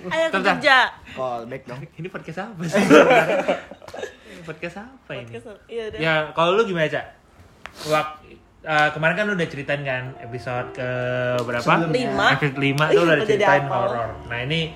Ayo 0.09 0.27
kerja 0.29 0.77
Callback 1.11 1.63
dong. 1.65 1.81
Ini 1.99 2.07
podcast 2.07 2.39
apa 2.45 2.61
sih? 2.63 2.77
Podcast 4.47 4.79
apa 4.79 5.11
ini? 5.11 5.35
iya 5.67 5.83
udah 5.91 5.99
Ya, 5.99 6.13
kalau 6.31 6.55
lu 6.55 6.63
gimana, 6.63 6.87
Cak? 6.87 7.03
Wak, 7.85 8.23
eh, 8.61 8.89
kemarin 8.91 9.13
kan 9.13 9.25
lu 9.27 9.35
udah 9.35 9.49
ceritain 9.49 9.83
kan 9.83 10.15
episode 10.19 10.71
ke 10.71 10.89
berapa? 11.43 11.67
Lima. 11.85 12.31
Episode 12.31 12.55
5 12.55 12.63
Ih, 12.63 12.71
tuh 12.71 13.03
udah 13.03 13.15
udah 13.17 13.27
ceritain 13.27 13.65
horor. 13.67 14.09
Nah, 14.25 14.39
ini 14.39 14.71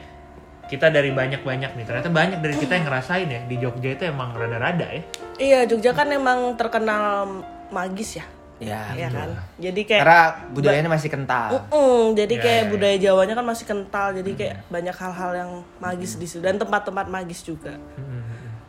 kita 0.67 0.87
dari 0.87 1.11
banyak-banyak 1.11 1.71
nih. 1.71 1.85
Ternyata 1.87 2.09
banyak 2.09 2.39
dari 2.39 2.55
kita 2.59 2.73
yang 2.73 2.85
ngerasain 2.85 3.27
ya 3.27 3.41
di 3.47 3.55
Jogja 3.57 3.89
itu 3.91 4.03
emang 4.05 4.35
rada-rada 4.35 4.87
ya. 4.87 5.03
iya 5.37 5.59
Jogja 5.63 5.91
kan 5.91 6.11
emang 6.11 6.53
terkenal 6.53 7.27
magis 7.69 8.19
ya 8.19 8.25
Ya, 8.61 8.93
ya 8.93 9.09
betul. 9.09 9.17
kan 9.17 9.29
jadi 9.57 9.81
kayak 9.89 10.01
Karena 10.05 10.21
budayanya 10.53 10.89
masih 10.93 11.09
kental. 11.09 11.49
Mm-mm, 11.49 12.13
jadi 12.13 12.35
Ya, 12.37 12.41
kayak 12.45 12.53
ya, 12.55 12.61
ya. 12.61 12.69
budaya 12.69 12.95
Jawanya 13.01 13.33
kan 13.33 13.45
masih 13.49 13.65
kental, 13.65 14.07
jadi 14.13 14.31
kayak 14.37 14.55
banyak 14.69 14.95
hal-hal 14.95 15.31
yang 15.33 15.51
magis 15.81 16.13
di 16.15 16.29
situ 16.29 16.45
dan 16.45 16.61
tempat-tempat 16.61 17.09
magis 17.09 17.41
juga. 17.41 17.81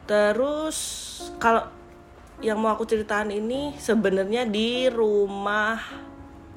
Terus 0.08 0.78
kalau 1.36 1.68
yang 2.42 2.58
mau 2.58 2.72
aku 2.72 2.82
ceritakan 2.82 3.30
ini 3.30 3.76
sebenarnya 3.76 4.48
di 4.48 4.90
rumah 4.90 5.78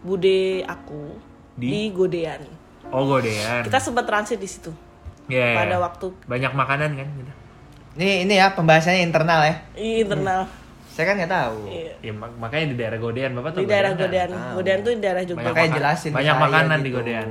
bude 0.02 0.66
aku 0.66 1.14
di, 1.54 1.68
Di? 1.70 1.82
Godean. 1.94 2.42
Oh 2.90 3.06
godean. 3.06 3.62
Kita 3.66 3.78
sempat 3.78 4.06
transit 4.06 4.38
di 4.38 4.48
situ 4.48 4.72
Iya, 5.26 5.46
iya. 5.52 5.58
pada 5.58 5.76
waktu 5.82 6.08
banyak 6.24 6.52
makanan 6.54 6.90
kan 6.96 7.08
gitu. 7.18 7.34
Ini 7.96 8.28
ini 8.28 8.34
ya 8.38 8.54
pembahasannya 8.54 9.02
internal 9.02 9.40
ya. 9.44 9.56
di 9.74 10.04
internal. 10.04 10.65
Saya 10.96 11.06
kan 11.06 11.16
nggak 11.18 11.28
tahu. 11.30 11.60
Iya. 11.68 11.94
Ya, 12.00 12.14
mak- 12.14 12.38
makanya 12.40 12.66
di 12.66 12.76
daerah 12.76 12.98
Godean, 12.98 13.32
Bapak 13.34 13.52
tahu 13.52 13.62
Di 13.62 13.68
daerah 13.68 13.92
Godean? 13.92 14.30
Godean. 14.32 14.56
Godean 14.56 14.80
tuh 14.80 14.92
di 14.92 15.02
daerah 15.02 15.22
Jogja. 15.22 15.36
Banyak 15.38 15.50
Makanya 15.50 15.68
makan- 15.68 15.78
jelasin 15.78 16.12
banyak 16.14 16.24
saya 16.30 16.42
makanan 16.42 16.78
di 16.78 16.84
gitu. 16.86 16.98
Godean. 16.98 17.28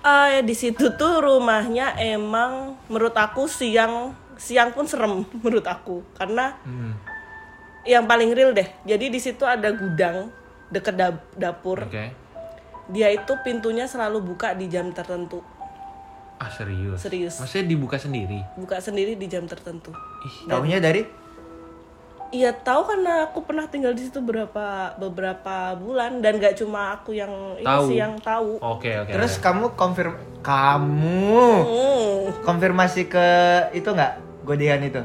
Ah, 0.00 0.26
ya 0.30 0.40
di 0.40 0.54
situ 0.54 0.84
tuh 0.94 1.14
rumahnya 1.18 1.86
emang 1.98 2.52
menurut 2.86 3.12
aku 3.12 3.44
siang 3.44 3.94
siang 4.34 4.70
pun 4.70 4.86
serem 4.86 5.20
menurut 5.44 5.66
aku 5.66 6.00
karena 6.14 6.56
Hmm. 6.62 6.96
yang 7.84 8.04
paling 8.04 8.32
real 8.32 8.50
deh. 8.50 8.68
Jadi 8.82 9.10
di 9.10 9.18
situ 9.18 9.42
ada 9.42 9.68
gudang 9.68 10.32
deket 10.66 10.94
dap- 10.94 11.28
dapur. 11.34 11.84
Oke. 11.84 12.08
Dia 12.88 13.08
itu 13.10 13.32
pintunya 13.42 13.84
selalu 13.84 14.24
buka 14.24 14.52
di 14.52 14.64
jam 14.64 14.88
tertentu. 14.90 15.44
Ah 16.38 16.48
serius? 16.48 17.02
Serius. 17.02 17.36
Maksudnya 17.36 17.66
dibuka 17.66 17.98
sendiri? 17.98 18.40
Buka 18.54 18.78
sendiri 18.78 19.12
di 19.12 19.26
jam 19.26 19.44
tertentu. 19.44 19.90
Ih, 20.22 20.46
Taunya 20.46 20.78
dari 20.78 21.02
Iya 22.28 22.52
tahu 22.52 22.84
karena 22.84 23.24
aku 23.24 23.40
pernah 23.40 23.64
tinggal 23.64 23.96
di 23.96 24.04
situ 24.04 24.20
beberapa 24.20 24.92
beberapa 24.94 25.72
bulan 25.74 26.20
dan 26.20 26.36
gak 26.36 26.56
cuma 26.56 26.92
aku 26.92 27.16
yang 27.16 27.32
ini 27.56 27.64
Tahu. 27.64 27.84
sih 27.88 27.96
yang 27.96 28.14
tahu. 28.20 28.60
Oke 28.60 28.92
oke. 28.94 29.08
Terus 29.10 29.32
oke. 29.34 29.42
kamu 29.42 29.64
konfirm 29.72 30.12
kamu 30.38 31.40
Hmm. 31.64 32.20
konfirmasi 32.44 33.08
ke 33.08 33.26
itu 33.72 33.88
nggak 33.88 34.12
godean 34.44 34.80
itu? 34.82 35.00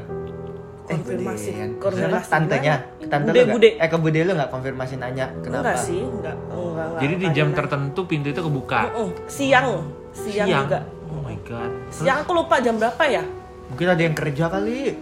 Konfirmasi. 0.84 1.48
godean. 1.48 1.70
Konfirmasi 1.80 2.20
Siapa? 2.20 2.28
tantenya, 2.30 2.74
ke 2.94 3.06
tante 3.08 3.30
Bude, 3.30 3.40
lu 3.40 3.52
bude. 3.56 3.70
Eh 3.74 3.88
ke 3.88 3.96
bude 3.96 4.20
lu 4.20 4.32
nggak 4.36 4.50
konfirmasi 4.52 4.94
nanya 4.94 5.26
kenapa? 5.40 5.72
Enggak 5.72 5.76
sih, 5.80 6.00
enggak. 6.00 6.36
enggak, 6.44 6.60
enggak 6.84 7.00
Jadi 7.00 7.14
di 7.14 7.24
enggak 7.24 7.32
jam 7.34 7.46
nanya. 7.46 7.56
tertentu 7.56 8.00
pintu 8.04 8.28
itu 8.28 8.40
kebuka. 8.42 8.80
Mm-mm. 8.86 9.08
Siang, 9.24 9.68
siang, 10.12 10.48
juga. 10.60 10.80
Oh 11.08 11.24
my 11.24 11.36
god. 11.40 11.70
Siang 11.88 12.20
aku 12.20 12.36
lupa 12.36 12.60
jam 12.60 12.76
berapa 12.76 13.00
ya? 13.02 13.24
Mungkin 13.64 13.86
ada 13.88 14.02
yang 14.02 14.12
kerja 14.12 14.44
kali. 14.46 14.92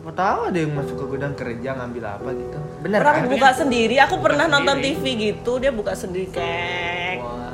Siapa 0.00 0.16
tahu 0.16 0.40
ada 0.48 0.56
yang 0.56 0.72
masuk 0.72 0.96
ke 0.96 1.06
gudang 1.12 1.36
kerja 1.36 1.76
ngambil 1.76 2.04
apa 2.08 2.32
gitu. 2.32 2.56
Bener 2.80 3.04
Orang 3.04 3.20
kan? 3.20 3.28
buka 3.36 3.48
sendiri. 3.52 4.00
Aku 4.00 4.16
pernah 4.24 4.48
sendiri. 4.48 4.64
nonton 4.64 4.76
TV 4.80 5.04
gitu, 5.12 5.52
dia 5.60 5.72
buka 5.76 5.92
sendiri 5.92 6.32
kek. 6.32 7.20
Wah. 7.20 7.52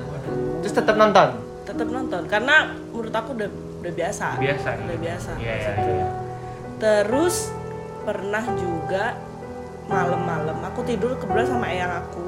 Terus 0.62 0.70
tetap 0.70 0.94
nonton. 0.94 1.42
Tetap 1.66 1.88
nonton 1.90 2.22
karena 2.30 2.70
menurut 2.94 3.10
aku 3.10 3.34
udah 3.34 3.50
udah 3.82 3.92
biasa. 3.98 4.38
Biasa. 4.38 4.68
Udah 4.78 4.98
biasa. 5.02 5.30
Iya 5.42 5.54
iya. 5.58 5.72
Iya. 5.74 6.08
Terus 6.78 7.50
pernah 8.06 8.44
juga 8.54 9.18
malam-malam 9.90 10.62
aku 10.70 10.86
tidur 10.86 11.18
kebetulan 11.18 11.50
sama 11.50 11.66
eyang 11.66 11.98
aku. 11.98 12.22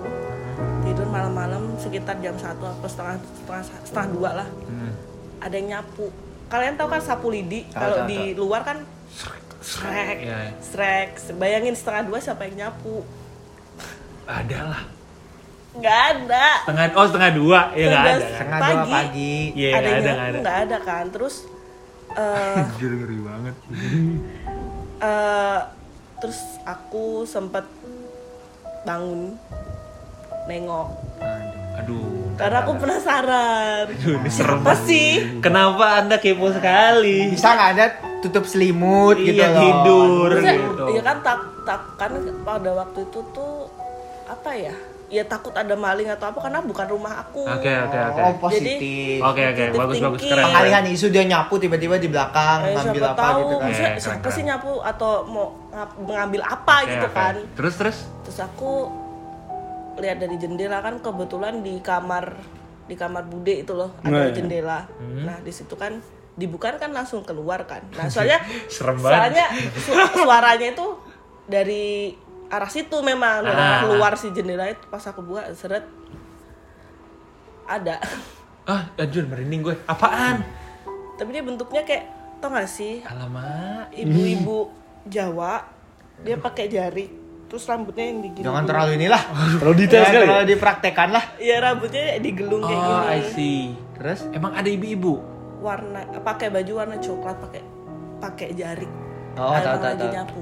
Tidur 0.82 1.06
malam-malam 1.14 1.78
sekitar 1.78 2.18
jam 2.18 2.34
satu 2.34 2.66
atau 2.66 2.90
setengah 2.90 3.22
setengah 3.22 3.62
setengah 3.86 4.08
dua 4.10 4.30
lah. 4.42 4.48
Hmm. 4.66 4.90
Ada 5.38 5.54
yang 5.62 5.78
nyapu. 5.78 6.10
Kalian 6.50 6.74
tahu 6.74 6.90
kan 6.90 7.06
sapu 7.06 7.30
lidi? 7.30 7.70
Kalau 7.70 8.02
di 8.10 8.34
luar 8.34 8.66
kan 8.66 8.82
srek, 9.60 10.16
iya. 10.22 10.54
srek. 10.62 11.10
Bayangin 11.36 11.74
setengah 11.74 12.02
dua 12.06 12.18
siapa 12.18 12.46
yang 12.46 12.66
nyapu? 12.66 13.02
Ada 14.28 14.58
lah. 14.70 14.82
Nggak 15.78 16.00
ada. 16.14 16.46
Setengah 16.64 16.86
oh 16.96 17.06
setengah 17.06 17.30
dua 17.34 17.60
ya 17.74 17.86
nggak 17.86 18.04
ada. 18.04 18.26
Setengah 18.34 18.58
dua 18.58 18.68
Pagi. 18.68 18.92
pagi. 18.92 19.36
Iya 19.54 19.68
ada 19.68 19.78
nggak 19.78 19.82
yang 19.82 19.92
ada 19.92 19.98
nyapu 19.98 20.14
nggak 20.14 20.28
ada. 20.28 20.38
nggak 20.40 20.58
ada 20.64 20.76
kan? 20.82 21.04
Terus 21.14 21.34
eh 22.18 22.56
Anjir 22.64 22.92
ngeri 22.98 23.18
banget. 23.20 23.54
eh, 24.98 25.60
terus 26.18 26.40
aku 26.66 27.22
sempet 27.22 27.64
bangun 28.82 29.36
nengok 30.48 30.88
Aduh. 31.78 32.17
Karena 32.38 32.56
aku 32.60 32.72
penasaran 32.76 33.84
ini 33.90 34.30
serem 34.30 34.58
siapa 34.58 34.72
sih 34.80 35.08
Kenapa 35.38 35.98
anda 35.98 36.16
kepo 36.16 36.48
sekali? 36.48 37.28
Bisa 37.28 37.50
nggak 37.50 37.70
ada 37.72 37.86
tutup 38.18 38.44
selimut 38.44 39.14
gitu 39.16 39.34
Iya, 39.36 39.48
loh. 39.48 39.60
tidur. 39.60 40.28
Maksudnya, 40.32 40.54
gitu. 40.56 40.84
ya 40.90 41.02
kan 41.02 41.16
tak 41.20 41.38
tak 41.62 41.80
kan 41.96 42.10
pada 42.40 42.70
waktu 42.72 42.98
itu 43.02 43.20
tuh 43.28 43.66
apa 44.24 44.50
ya 44.52 44.74
ya 45.08 45.24
takut 45.24 45.50
ada 45.52 45.72
maling 45.72 46.04
atau 46.06 46.28
apa 46.28 46.38
karena 46.38 46.60
bukan 46.60 46.86
rumah 46.86 47.16
aku 47.18 47.40
Oke 47.40 47.72
oke 47.72 47.96
oke. 47.98 48.20
Oh, 48.20 48.34
positif. 48.38 49.18
Oke 49.20 49.42
oke 49.42 49.62
bagus 49.72 49.96
bagus 49.98 50.20
thinking. 50.20 50.30
keren. 50.30 50.44
Pengalihan 50.46 50.84
isu 50.86 51.06
dia 51.08 51.24
nyapu 51.24 51.54
tiba-tiba 51.56 51.96
di 51.96 52.06
belakang 52.06 52.58
Eh, 52.62 52.72
ngambil 52.72 53.00
siapa 53.00 53.10
apa 53.10 53.22
tahu 53.24 53.38
gitu 53.40 53.54
kan. 53.54 53.64
maksudnya 53.64 53.90
Iya, 53.90 53.98
siapa 53.98 54.20
keren, 54.20 54.36
sih 54.36 54.44
nyapu 54.44 54.72
atau 54.80 55.12
mau 55.24 55.46
mengambil 55.98 56.40
apa 56.44 56.74
Oke, 56.78 56.90
gitu 56.92 57.06
oke. 57.06 57.16
kan 57.16 57.34
Terus 57.56 57.74
terus. 57.74 57.98
terus 58.22 58.38
aku 58.38 58.72
lihat 59.98 60.16
dari 60.16 60.34
jendela 60.34 60.78
kan 60.78 60.98
kebetulan 60.98 61.60
di 61.60 61.78
kamar 61.78 62.34
di 62.84 62.94
kamar 62.94 63.24
bude 63.24 63.52
itu 63.58 63.72
loh 63.72 63.92
Oh, 63.92 64.04
ada 64.04 64.24
iya. 64.24 64.32
jendela 64.32 64.88
Hmm. 64.96 65.24
nah 65.24 65.36
di 65.38 65.50
situ 65.50 65.74
kan 65.74 65.98
dibuka 66.34 66.70
kan 66.72 66.88
langsung 66.88 67.20
keluar 67.20 67.62
kan 67.64 67.82
nah 67.92 68.06
soalnya 68.12 68.38
Serem 68.66 68.96
banget. 68.96 69.12
soalnya 69.34 69.46
su- 69.76 70.12
suaranya 70.16 70.68
itu 70.68 70.86
dari 71.44 72.14
arah 72.48 72.68
situ 72.68 72.96
memang 72.98 73.42
dari 73.42 73.58
Ah. 73.58 73.80
keluar 73.82 74.14
si 74.14 74.30
jendela 74.30 74.64
itu 74.66 74.86
pas 74.86 75.02
aku 75.02 75.20
buka 75.22 75.52
seret 75.52 75.84
ada 77.66 77.98
Ah, 78.64 78.84
anjir 78.94 79.24
merinding 79.24 79.64
gue. 79.64 79.76
Apaan? 79.84 80.44
tapi 81.16 81.32
dia 81.32 81.40
bentuknya 81.40 81.82
kayak 81.82 82.04
tau 82.38 82.46
gak 82.48 82.68
sih 82.68 83.02
Alamak. 83.02 83.90
ibu-ibu 83.90 84.70
Jawa 85.04 85.66
dia 86.20 86.36
pakai 86.36 86.68
jari 86.68 87.10
terus 87.48 87.64
rambutnya 87.64 88.04
yang 88.04 88.20
digini 88.20 88.44
Jangan 88.44 88.64
terlalu 88.64 88.90
inilah. 88.94 89.22
Terlalu 89.60 89.76
detail 89.78 89.98
Ya, 89.98 90.06
sekali. 90.06 90.26
Terlalu 90.26 90.46
dipraktekan 90.46 91.08
lah. 91.10 91.24
ya 91.38 91.56
rambutnya 91.58 92.04
digelung 92.18 92.60
kayak 92.60 92.76
Oh, 92.76 92.84
gini 92.84 93.08
I 93.08 93.20
see. 93.26 93.60
Terus 93.94 94.20
Emang 94.30 94.52
ada 94.52 94.68
ibu-ibu? 94.68 95.14
warna 95.58 95.98
pakai 96.22 96.48
baju 96.48 96.72
warna 96.76 96.96
coklat 96.96 97.34
pakai 97.40 97.62
pakai 98.18 98.48
jari 98.52 98.86
Oh, 99.34 99.50
tahu, 99.52 99.74
tahu, 99.76 99.94
tahu. 99.96 100.06
nyapu 100.08 100.40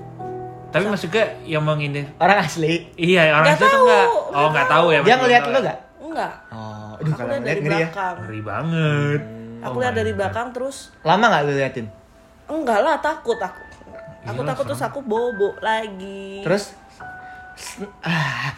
Tapi 0.66 0.84
maksudnya 0.84 1.24
yang 1.42 1.62
mau 1.62 1.72
ini 1.74 2.04
orang 2.16 2.38
asli. 2.42 2.92
Iya, 2.94 3.32
orang 3.32 3.46
Nggak 3.46 3.56
itu 3.56 3.64
tuh 3.64 3.80
enggak. 3.80 4.04
nggak 4.04 4.34
Oh, 4.34 4.46
enggak 4.46 4.66
tahu 4.68 4.86
ya. 4.88 4.98
Dia 5.00 5.16
ngeliat 5.16 5.40
tahu 5.40 5.48
lu 5.48 5.56
ya. 5.56 5.64
gak? 5.64 5.78
enggak 5.98 6.32
Oh, 6.48 6.90
aduh 6.92 7.06
aku 7.06 7.16
kalau 7.16 7.28
lihat 7.28 7.38
ngeliat 7.38 7.46
dari 7.48 7.60
ngeri 7.62 7.72
ya. 7.72 7.78
belakang 7.86 8.14
Ngeri 8.18 8.40
banget. 8.42 9.20
aku 9.56 9.72
Oh 9.72 9.80
lihat 9.80 9.94
dari 9.94 10.12
belakang 10.12 10.46
terus 10.50 10.76
Lama 11.00 11.24
gak 11.26 11.42
lu 11.42 11.52
liatin? 11.54 11.86
enggak 12.46 12.78
lah 12.78 12.96
takut 12.98 13.38
aku 13.38 13.62
aku 14.26 14.40
takut 14.42 14.64
terus 14.66 14.82
aku 14.82 14.98
bobo 15.00 15.54
lagi. 15.62 16.42
Terus? 16.42 16.74
Ah, 18.04 18.52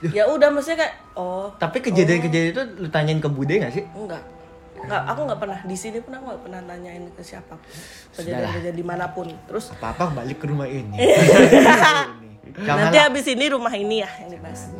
ya 0.00 0.24
udah 0.30 0.48
maksudnya 0.48 0.88
kayak 0.88 0.94
oh. 1.18 1.52
Tapi 1.58 1.78
kejadian-kejadian 1.84 2.50
itu 2.52 2.62
lu 2.80 2.88
tanyain 2.88 3.20
ke 3.20 3.28
Bude 3.28 3.60
gak 3.60 3.72
sih? 3.74 3.84
enggak. 3.92 4.22
Enggak 4.76 5.02
aku 5.08 5.20
nggak 5.26 5.40
pernah. 5.40 5.58
Di 5.64 5.76
sini 5.76 5.98
pun 6.00 6.12
aku 6.16 6.24
nggak 6.32 6.42
pernah 6.46 6.60
nanyain 6.64 7.04
ke 7.12 7.22
siapa 7.24 7.56
kejadian-kejadian 8.16 8.76
di 8.76 8.84
mana 8.86 9.12
pun. 9.12 9.28
Terus? 9.48 9.72
Apa-apa 9.76 10.22
balik 10.22 10.40
ke 10.40 10.46
rumah 10.48 10.68
ini. 10.68 10.96
nanti 12.56 12.62
Janganlah. 12.64 13.04
habis 13.12 13.26
ini 13.28 13.44
rumah 13.52 13.74
ini 13.74 14.00
ya 14.00 14.10
yang 14.24 14.30
dibahas. 14.32 14.72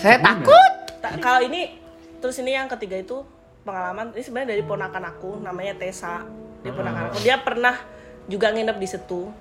Saya 0.00 0.16
takut. 0.22 0.72
Ta- 1.04 1.18
kalau 1.20 1.44
ini 1.44 1.76
terus 2.24 2.40
ini 2.40 2.56
yang 2.56 2.70
ketiga 2.72 2.96
itu 2.96 3.20
pengalaman. 3.68 4.16
Ini 4.16 4.22
sebenarnya 4.24 4.56
dari 4.56 4.62
ponakan 4.64 5.04
aku 5.12 5.30
namanya 5.44 5.76
Tessa. 5.76 6.24
Dia 6.64 6.72
ponakan 6.72 7.02
aku. 7.12 7.16
Dia 7.20 7.36
pernah 7.42 7.76
juga 8.28 8.52
nginep 8.52 8.76
di 8.76 8.86
situ. 8.86 9.32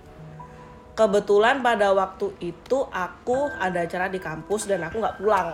Kebetulan 0.94 1.62
pada 1.62 1.94
waktu 1.94 2.34
itu 2.42 2.78
aku 2.90 3.54
ada 3.54 3.86
acara 3.86 4.10
di 4.10 4.18
kampus 4.18 4.66
dan 4.66 4.82
aku 4.82 4.98
nggak 4.98 5.18
pulang. 5.18 5.54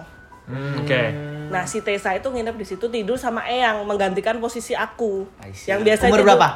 Oke. 0.76 1.04
nah 1.46 1.64
si 1.64 1.80
Tessa 1.80 2.12
itu 2.12 2.28
nginep 2.28 2.52
di 2.54 2.66
situ 2.66 2.86
tidur 2.86 3.16
sama 3.16 3.46
Eyang 3.46 3.86
menggantikan 3.86 4.36
posisi 4.38 4.74
aku 4.74 5.24
yang 5.64 5.80
biasa 5.82 6.04
Umur 6.06 6.20
tidur- 6.20 6.36
berapa? 6.36 6.50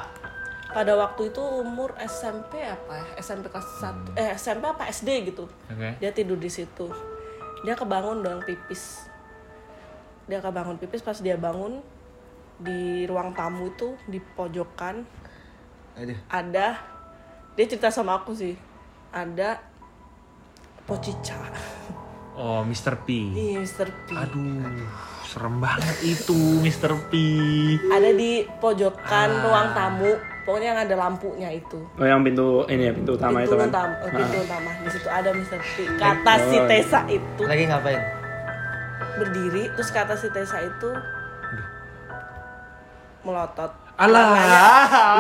pada 0.68 0.94
waktu 0.94 1.32
itu 1.32 1.40
umur 1.40 1.96
SMP 1.98 2.60
apa 2.60 2.92
ya? 2.94 3.06
SMP 3.18 3.48
kelas 3.48 3.64
satu 3.80 4.12
eh 4.14 4.36
SMP 4.36 4.68
apa 4.68 4.84
SD 4.88 5.10
gitu. 5.28 5.48
Oke. 5.48 5.96
dia 5.98 6.12
tidur 6.12 6.36
di 6.36 6.48
situ. 6.48 6.92
Dia 7.64 7.74
kebangun 7.74 8.20
dong 8.20 8.44
pipis. 8.44 9.08
Dia 10.26 10.40
kebangun 10.40 10.76
pipis 10.76 11.00
pas 11.00 11.16
dia 11.16 11.34
bangun 11.34 11.80
di 12.58 13.06
ruang 13.06 13.32
tamu 13.32 13.70
itu 13.70 13.96
di 14.06 14.20
pojokan 14.20 15.08
Aduh. 15.98 16.18
ada 16.30 16.78
dia 17.54 17.66
cerita 17.66 17.90
sama 17.90 18.16
aku 18.16 18.32
sih 18.32 18.54
ada 19.10 19.58
pocica 20.84 21.36
Oh, 22.38 22.62
Mr. 22.62 23.02
P. 23.02 23.34
iya 23.34 23.58
Mr. 23.58 23.90
P 24.06 24.14
Aduh, 24.14 24.62
serem 25.26 25.58
banget 25.58 25.98
itu 26.06 26.38
Mr. 26.62 26.94
P. 27.10 27.14
ada 27.90 28.14
di 28.14 28.46
pojokan 28.62 29.42
ruang 29.42 29.74
tamu 29.74 30.14
pokoknya 30.46 30.68
yang 30.70 30.80
ada 30.80 30.96
lampunya 30.96 31.50
itu 31.50 31.82
Oh 31.98 32.06
yang 32.06 32.22
pintu 32.22 32.62
ini 32.68 32.84
ya 32.84 32.94
pintu 32.94 33.18
utama 33.18 33.42
pintu 33.42 33.52
itu 33.52 33.56
kan. 33.58 33.68
utama 33.68 33.94
eh, 33.98 34.12
pintu 34.14 34.38
utama 34.40 34.70
di 34.78 34.90
situ 34.92 35.10
ada 35.10 35.30
Mr. 35.34 35.60
P 35.66 35.76
kata 35.98 36.34
si 36.46 36.58
Tessa 36.64 37.00
itu 37.10 37.42
Lagi 37.44 37.64
ngapain? 37.66 38.02
berdiri 39.18 39.64
terus 39.74 39.90
kata 39.90 40.14
si 40.14 40.30
Tessa 40.30 40.62
itu 40.62 40.90
melotot 43.24 43.74
Alah. 43.98 45.18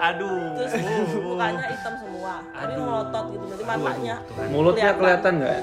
Aduh. 0.00 0.54
terus 0.56 0.72
mukanya 1.18 1.68
hitam 1.68 1.94
semua 1.98 2.40
tapi 2.48 2.72
melotot 2.74 3.24
gitu 3.28 3.44
berarti 3.44 3.64
matanya 3.66 4.16
Mulutnya 4.48 4.88
kelihatan 4.94 5.32
nggak? 5.36 5.58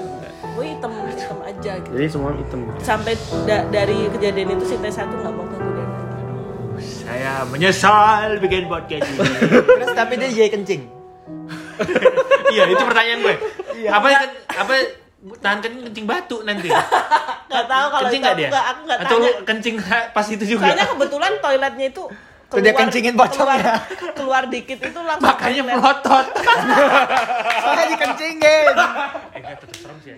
gue 0.46 0.64
hitam 0.68 0.90
hitam 1.08 1.38
aja 1.42 1.72
gitu 1.76 1.90
Jadi 1.90 2.06
semua 2.06 2.30
hitam. 2.32 2.60
sampai 2.78 3.12
da- 3.44 3.66
dari 3.66 4.06
kejadian 4.08 4.48
itu 4.52 4.64
si 4.66 4.76
Tessa 4.78 5.02
tuh 5.04 5.18
nggak 5.18 5.32
mau 5.32 5.44
ke 5.44 5.56
gue 5.56 5.74
lagi 5.74 5.94
Saya 6.76 7.32
menyesal 7.44 8.36
bikin 8.38 8.68
podcast 8.68 9.08
ini. 9.08 9.18
Terus 9.50 9.90
tapi 9.92 10.12
dia 10.16 10.28
jadi 10.28 10.50
kencing. 10.50 10.82
iya, 12.48 12.62
itu 12.66 12.82
pertanyaan 12.82 13.20
gue. 13.22 13.34
Apa 13.86 14.06
apa 14.54 14.72
tahan 15.36 15.58
kencing, 15.58 15.82
kencing 15.86 16.06
batu 16.06 16.36
nanti? 16.42 16.68
nggak 17.48 17.66
tahu 17.66 17.86
kalau 17.88 18.02
kencing 18.04 18.20
itu 18.20 18.26
nggak 18.26 18.34
aku 18.34 18.42
dia? 18.42 18.62
aku 18.62 18.80
nggak 18.84 18.98
Atau 19.00 19.16
lu 19.16 19.28
kencing 19.42 19.76
pas 20.12 20.26
itu 20.26 20.44
juga? 20.46 20.62
soalnya 20.62 20.86
kebetulan 20.86 21.32
toiletnya 21.40 21.86
itu 21.88 22.04
Tuh 22.46 22.62
dia 22.62 22.70
kencingin 22.70 23.18
pocongnya. 23.18 23.74
keluar, 23.90 24.12
keluar 24.14 24.42
dikit 24.46 24.78
itu 24.78 25.00
langsung 25.02 25.26
Makanya 25.26 25.62
toilet. 25.66 25.74
melotot. 25.74 26.26
Soalnya 27.58 27.86
dikencingin. 27.90 28.70
eh, 28.70 29.54
tetap 29.58 29.74
serem 29.74 29.96
sih. 29.98 30.14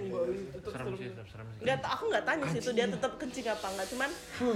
Serem 0.68 0.92
sih, 0.92 1.06
tetap 1.08 1.24
serem 1.24 1.46
sih. 1.48 1.62
Nggak, 1.64 1.76
aku 1.82 2.02
nggak 2.06 2.24
tanya 2.24 2.44
sih 2.46 2.60
itu 2.60 2.70
dia 2.70 2.84
tetap 2.84 3.12
kencing 3.16 3.46
apa 3.48 3.66
enggak 3.66 3.86
cuman 3.88 4.10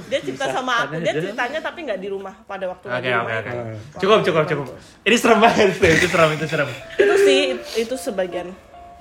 dia 0.04 0.20
cerita 0.20 0.44
sama 0.52 0.72
aku 0.84 0.94
dia 1.00 1.12
ceritanya 1.14 1.58
tapi 1.58 1.78
nggak 1.82 1.98
di 1.98 2.08
rumah 2.08 2.34
pada 2.44 2.64
waktu 2.68 2.84
Oke, 2.86 3.08
oke, 3.10 3.32
itu. 3.32 3.40
oke. 3.40 3.52
Cukup, 3.96 4.18
cukup, 4.22 4.44
cukup. 4.46 4.66
Ini 5.02 5.16
serem 5.16 5.38
banget, 5.40 5.66
itu, 5.72 5.86
itu 5.88 6.06
serem, 6.06 6.28
itu 6.30 6.44
serem. 6.46 6.68
itu 6.94 7.14
sih 7.18 7.40
itu 7.80 7.94
sebagian 7.96 8.52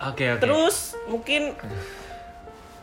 Oke, 0.04 0.26
oke. 0.28 0.42
terus 0.42 0.98
mungkin 1.06 1.54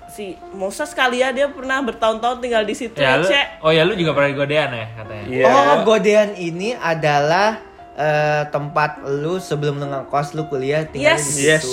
si 0.08 0.34
Musa 0.50 0.82
sekali 0.82 1.18
ya 1.18 1.30
dia 1.30 1.46
pernah 1.46 1.78
bertahun-tahun 1.80 2.38
tinggal 2.38 2.62
di 2.62 2.75
situ 2.75 2.96
ya, 2.96 3.18
lu, 3.18 3.26
Cek. 3.26 3.62
oh 3.62 3.70
ya 3.70 3.82
lu 3.82 3.94
juga 3.94 4.12
pernah 4.12 4.30
godean 4.32 4.70
ya 4.70 4.87
katanya. 4.94 5.25
Iya. 5.26 5.44
Oh, 5.46 5.75
godean 5.84 6.30
ini 6.34 6.75
adalah 6.75 7.58
eh, 7.94 8.42
tempat 8.48 9.02
lu 9.04 9.38
sebelum 9.38 9.76
lu 9.76 9.87
ngekos 9.87 10.32
lu 10.32 10.46
kuliah 10.46 10.87
tinggal 10.87 11.14
Yes. 11.14 11.22
di 11.22 11.32
situ. 11.34 11.46
Yes. 11.50 11.66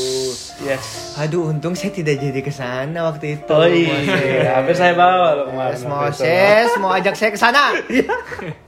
Yes. 0.55 0.85
Aduh, 1.15 1.47
untung 1.47 1.73
saya 1.73 1.91
tidak 1.91 2.17
jadi 2.17 2.39
ke 2.39 2.49
sana 2.49 3.05
waktu 3.05 3.37
itu. 3.37 3.49
Oh 3.49 3.65
iya, 3.65 4.57
habis 4.57 4.75
saya 4.75 4.93
bawa 4.93 5.27
lo 5.35 5.43
kemarin. 5.49 5.77
Yes, 6.21 6.69
mau 6.77 6.89
ajak 6.91 7.13
saya 7.13 7.29
ke 7.29 7.37
sana. 7.37 7.73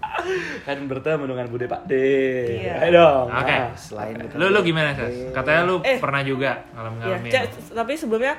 Kan 0.64 0.78
bertemu 0.86 1.24
dengan 1.26 1.46
Bude 1.48 1.66
Pak 1.66 1.86
D. 1.86 1.94
Iya. 2.60 2.74
Ayo 2.82 2.92
dong. 2.94 3.26
Oke. 3.30 3.52
Nah, 3.52 3.72
Selain 3.74 4.16
Lu 4.34 4.46
lu 4.50 4.60
gimana, 4.62 4.92
Sas? 4.94 5.14
Katanya 5.32 5.62
lu 5.64 5.76
Eh. 5.82 5.98
pernah 5.98 6.22
juga 6.22 6.64
ngalamin-ngalamin. 6.74 7.32
Cek, 7.32 7.44
tapi 7.72 7.94
sebelumnya 7.94 8.34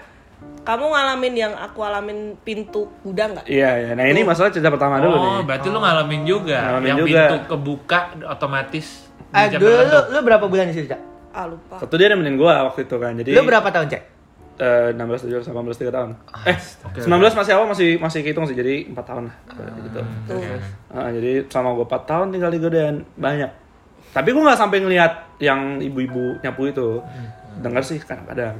kamu 0.63 0.85
ngalamin 0.87 1.35
yang 1.35 1.53
aku 1.53 1.81
alamin 1.81 2.19
pintu 2.39 2.87
gudang 3.01 3.35
nggak? 3.35 3.47
Iya, 3.47 3.71
iya. 3.79 3.91
Nah, 3.95 4.05
ini 4.05 4.23
masalah 4.23 4.51
cerita 4.51 4.69
pertama 4.69 4.99
dulu 4.99 5.17
nih. 5.17 5.31
Oh, 5.33 5.43
berarti 5.43 5.67
lu 5.67 5.79
ngalamin 5.79 6.23
juga. 6.23 6.59
Ngalamin 6.63 6.89
yang 6.89 6.99
juga. 7.01 7.11
pintu 7.25 7.37
kebuka 7.49 7.99
otomatis. 8.29 8.87
di 9.19 9.35
Eh, 9.35 9.49
dulu 9.55 9.77
lu, 9.85 9.99
lu 10.15 10.19
berapa 10.23 10.45
bulan 10.47 10.71
di 10.71 10.75
situ, 10.75 10.89
Cak? 10.89 11.01
Ah 11.29 11.45
lupa. 11.45 11.77
Satu 11.77 11.95
dia 12.01 12.09
nemenin 12.09 12.35
gua 12.35 12.65
waktu 12.67 12.89
itu 12.89 12.97
kan. 12.97 13.13
Jadi 13.15 13.31
Lu 13.31 13.45
berapa 13.45 13.69
tahun, 13.69 13.87
Cak? 13.93 14.03
Eh, 14.59 14.91
16 14.95 15.31
17 15.31 15.49
18 15.55 15.83
3 15.87 15.95
tahun. 15.95 16.11
Eh, 16.45 16.57
19 17.07 17.38
masih 17.38 17.53
awal 17.55 17.67
masih 17.71 17.88
masih 17.97 18.21
kehitung 18.27 18.45
sih. 18.45 18.59
Jadi 18.59 18.91
4 18.91 18.99
tahun 19.07 19.31
lah 19.31 19.37
gitu. 19.87 20.00
Tuh. 20.29 20.41
Ah, 20.93 21.09
jadi 21.15 21.47
sama 21.49 21.73
gua 21.73 21.87
4 21.87 22.05
tahun 22.05 22.27
tinggal 22.35 22.50
di 22.53 22.59
Godean 22.61 23.07
banyak. 23.17 23.50
Tapi 24.12 24.29
gua 24.35 24.53
nggak 24.53 24.61
sampai 24.61 24.79
ngelihat 24.83 25.12
yang 25.38 25.79
ibu-ibu 25.79 26.43
nyapu 26.43 26.69
itu. 26.69 27.00
Dengar 27.59 27.83
sih 27.83 27.99
kadang-kadang. 28.03 28.59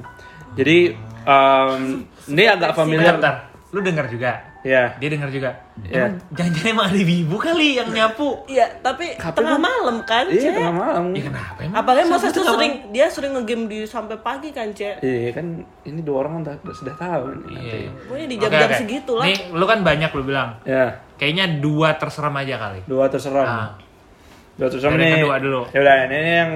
Jadi 0.57 0.97
em, 1.29 1.83
ini 2.31 2.45
agak 2.49 2.73
familiar. 2.75 3.19
bentar. 3.19 3.53
Lu 3.71 3.85
dengar 3.85 4.09
juga? 4.09 4.48
Ya. 4.61 4.91
Dia 4.97 5.09
dengar 5.09 5.29
juga. 5.29 5.55
Iya. 5.81 6.11
Emang 6.11 6.15
jangan-jangan 6.31 6.69
emang 6.69 6.87
ada 6.89 6.99
ibu 6.99 7.37
kali 7.37 7.69
yang 7.75 7.89
nyapu. 7.89 8.43
Iya, 8.45 8.67
tapi 8.81 9.15
Tapi 9.15 9.37
tengah 9.37 9.55
gua- 9.55 9.65
malam 9.65 9.97
kan, 10.03 10.27
Iya, 10.27 10.41
Cek. 10.41 10.53
tengah 10.53 10.75
malam. 10.75 11.03
Ya 11.11 11.23
kenapa 11.25 11.59
emang? 11.61 11.77
Apalagi 11.79 12.05
tuh 12.05 12.19
Tengah 12.35 12.53
sering 12.53 12.73
dia 12.91 13.07
sering 13.07 13.33
ngegame 13.33 13.65
di 13.65 13.79
sampai 13.85 14.17
pagi 14.19 14.51
kan, 14.51 14.67
Cek. 14.69 14.99
Iya 14.99 15.31
kan 15.31 15.47
ini 15.85 16.01
dua 16.01 16.17
orang 16.21 16.43
kan 16.43 16.59
udah, 16.59 16.75
sudah 16.75 16.95
tahu 16.95 17.23
nih 17.31 17.39
nanti. 17.49 17.79
Iya. 17.79 17.91
Pokoknya 18.03 18.27
di 18.27 18.37
jam-jam 18.37 18.67
oke. 18.67 18.77
segitu 18.77 19.13
lah. 19.15 19.25
Nih, 19.25 19.37
lu 19.49 19.65
kan 19.65 19.79
banyak 19.81 20.11
lu 20.11 20.23
bilang. 20.25 20.49
Ya, 20.63 20.87
Kayaknya 21.15 21.45
dua 21.59 21.89
terserem 21.95 22.35
aja 22.37 22.55
kali. 22.57 22.81
dua 22.85 23.05
terserah. 23.07 23.47
Ah. 23.47 23.69
Dua 24.55 24.69
terserah 24.69 24.91
Dari 24.93 25.03
nih. 25.05 25.15
kedua 25.19 25.37
dulu. 25.39 25.61
Ya 25.71 25.79
udah 25.81 25.97
ini, 26.05 26.19
yang 26.19 26.51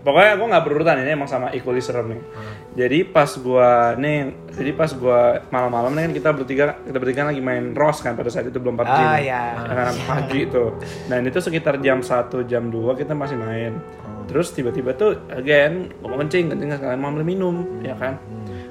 pokoknya 0.00 0.34
gua 0.34 0.46
nggak 0.48 0.64
berurutan 0.64 0.96
ini 0.98 1.10
emang 1.10 1.26
sama 1.26 1.46
equally 1.50 1.78
serem 1.78 2.06
nih. 2.08 2.18
Hmm. 2.18 2.54
Jadi 2.80 3.04
pas 3.04 3.28
gua 3.36 3.92
nih, 3.92 4.32
jadi 4.56 4.72
pas 4.72 4.88
gua 4.96 5.44
malam-malam 5.52 5.92
nih 5.92 6.02
kan 6.08 6.12
kita 6.16 6.28
bertiga 6.32 6.64
kita 6.80 6.96
bertiga 6.96 7.28
lagi 7.28 7.44
main 7.44 7.76
ROS 7.76 8.00
kan 8.00 8.16
pada 8.16 8.32
saat 8.32 8.48
itu 8.48 8.56
belum 8.56 8.80
PUBG. 8.80 8.88
Ah, 8.88 9.20
nih. 9.20 9.28
ya. 9.28 9.42
Ya 9.52 9.72
kan, 9.76 9.94
pagi 10.08 10.48
itu. 10.48 10.64
Dan 11.04 11.28
itu 11.28 11.38
sekitar 11.44 11.76
jam 11.84 12.00
1 12.00 12.40
jam 12.48 12.72
2 12.72 12.96
kita 12.96 13.12
masih 13.12 13.36
main. 13.36 13.76
Terus 14.24 14.56
tiba-tiba 14.56 14.96
tuh 14.96 15.12
again 15.28 15.92
gua 16.00 16.16
mau 16.16 16.18
kencing, 16.24 16.56
kencing 16.56 16.72
sekalian 16.72 16.96
mau 17.04 17.12
ambil 17.12 17.28
minum, 17.28 17.84
ya 17.84 17.92
kan. 18.00 18.16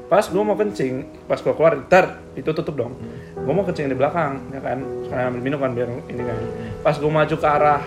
Pas 0.09 0.25
gua 0.25 0.41
mau 0.41 0.57
kencing, 0.57 1.05
pas 1.29 1.37
gua 1.45 1.53
keluar, 1.53 1.77
ntar 1.85 2.17
itu 2.33 2.49
tutup 2.49 2.81
dong. 2.81 2.97
Gua 3.37 3.53
mau 3.53 3.61
kencing 3.61 3.93
di 3.93 3.97
belakang, 3.99 4.41
ya 4.49 4.57
kan. 4.57 4.81
Sekalian 5.05 5.25
ambil 5.37 5.43
minum 5.45 5.59
kan 5.61 5.71
biar 5.77 5.85
ini 6.09 6.23
kan. 6.25 6.37
Pas 6.81 6.97
gua 6.97 7.11
maju 7.13 7.35
ke 7.37 7.45
arah 7.45 7.85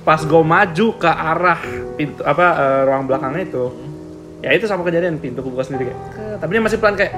pas 0.00 0.24
gue 0.24 0.42
maju 0.42 0.86
ke 0.96 1.10
arah 1.12 1.60
pintu 1.92 2.24
apa 2.24 2.46
eh, 2.56 2.80
ruang 2.88 3.04
belakangnya 3.04 3.52
itu 3.52 3.89
ya 4.40 4.50
itu 4.52 4.64
sama 4.64 4.82
kejadian 4.82 5.20
pintu 5.20 5.40
kebuka 5.40 5.62
sendiri 5.62 5.92
kayak. 5.92 6.00
"Ke," 6.10 6.24
tapi 6.40 6.50
dia 6.56 6.62
masih 6.64 6.78
pelan 6.80 6.96
kayak. 6.96 7.12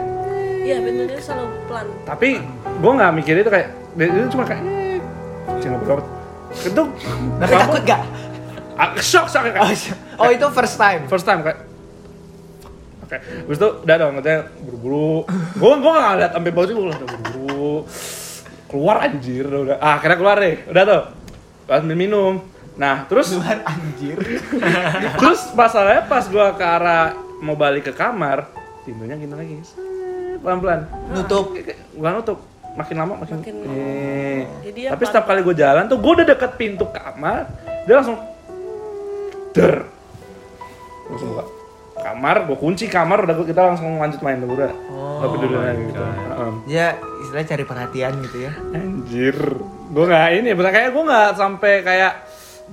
Iya, 0.62 0.76
bener 0.78 1.04
dia 1.10 1.18
selalu 1.18 1.46
pelan. 1.66 1.86
tapi 2.06 2.28
gue 2.62 2.92
nggak 2.94 3.12
mikir 3.18 3.34
itu 3.38 3.50
kayak 3.50 3.68
dia 3.98 4.06
itu 4.06 4.28
cuma 4.30 4.44
kayak 4.46 4.62
"Eh, 4.62 4.98
cuma 5.58 5.76
berapa 5.82 6.02
itu 6.52 6.82
Tapi 7.40 7.52
takut 7.56 7.82
gak? 7.82 8.02
Ah, 8.76 8.88
shock 9.00 9.26
shock 9.26 9.42
kayak. 9.46 9.58
Oh, 10.20 10.28
itu 10.28 10.46
first 10.52 10.76
time. 10.76 11.06
first 11.06 11.24
time 11.24 11.40
kayak. 11.40 11.58
Oke 13.02 13.16
terus 13.20 13.58
itu 13.60 13.68
udah 13.84 13.96
dong 13.98 14.12
katanya 14.20 14.40
buru-buru. 14.60 15.28
Gue 15.56 15.72
gue 15.76 15.90
nggak 15.92 16.12
ngeliat 16.16 16.32
sampai 16.32 16.50
bawah 16.52 16.66
sih 16.66 16.74
gue 16.74 16.84
udah 16.88 16.98
buru-buru. 17.00 17.72
Keluar 18.70 18.96
anjir 19.04 19.44
udah, 19.44 19.60
udah. 19.68 19.76
ah 19.80 19.92
akhirnya 20.00 20.16
keluar 20.16 20.36
deh. 20.40 20.54
Udah 20.70 20.82
tuh. 20.88 21.02
Pas 21.68 21.82
minum 21.84 22.40
nah 22.72 23.04
terus 23.04 23.32
Luar 23.36 23.60
anjir. 23.68 24.18
Terus 25.20 25.52
masalahnya 25.52 26.08
pas 26.08 26.24
gua 26.28 26.56
ke 26.56 26.64
arah 26.64 27.12
mau 27.42 27.56
balik 27.58 27.90
ke 27.90 27.92
kamar, 27.92 28.48
pintunya 28.86 29.16
gitu 29.20 29.34
lagi. 29.34 29.60
Pelan-pelan. 30.40 30.88
Nutup. 31.12 31.52
Gua 31.96 32.10
nutup. 32.16 32.38
Makin 32.72 32.96
lama 32.96 33.20
makin, 33.20 33.44
Makin 33.44 33.56
Eh. 33.68 34.42
Jadi 34.64 34.80
Tapi 34.88 35.02
setiap 35.04 35.28
kali 35.28 35.44
gua 35.44 35.52
jalan 35.52 35.84
tuh 35.92 36.00
gua 36.00 36.12
udah 36.20 36.26
deket 36.32 36.56
pintu 36.56 36.88
kamar, 36.88 37.52
dia 37.84 37.94
langsung 38.00 38.16
der. 39.52 39.84
Langsung 41.12 41.28
buka 41.36 41.44
kamar, 42.02 42.36
gua 42.48 42.56
kunci 42.56 42.88
kamar 42.88 43.28
udah 43.28 43.36
kita 43.44 43.62
langsung 43.62 44.00
lanjut 44.00 44.20
main 44.24 44.40
tuh 44.40 44.48
udah. 44.48 44.72
Oh, 45.22 45.30
peduli 45.36 45.54
lagi 45.54 45.82
gitu. 45.86 46.00
Heeh. 46.02 46.52
Dia 46.66 46.86
istilahnya 47.22 47.48
cari 47.54 47.64
perhatian 47.68 48.12
gitu 48.26 48.36
ya. 48.42 48.52
Anjir, 48.74 49.36
gue 49.92 50.04
nggak 50.10 50.28
ini, 50.34 50.50
kayak 50.56 50.90
gue 50.90 51.04
nggak 51.06 51.30
sampai 51.38 51.72
kayak 51.86 52.12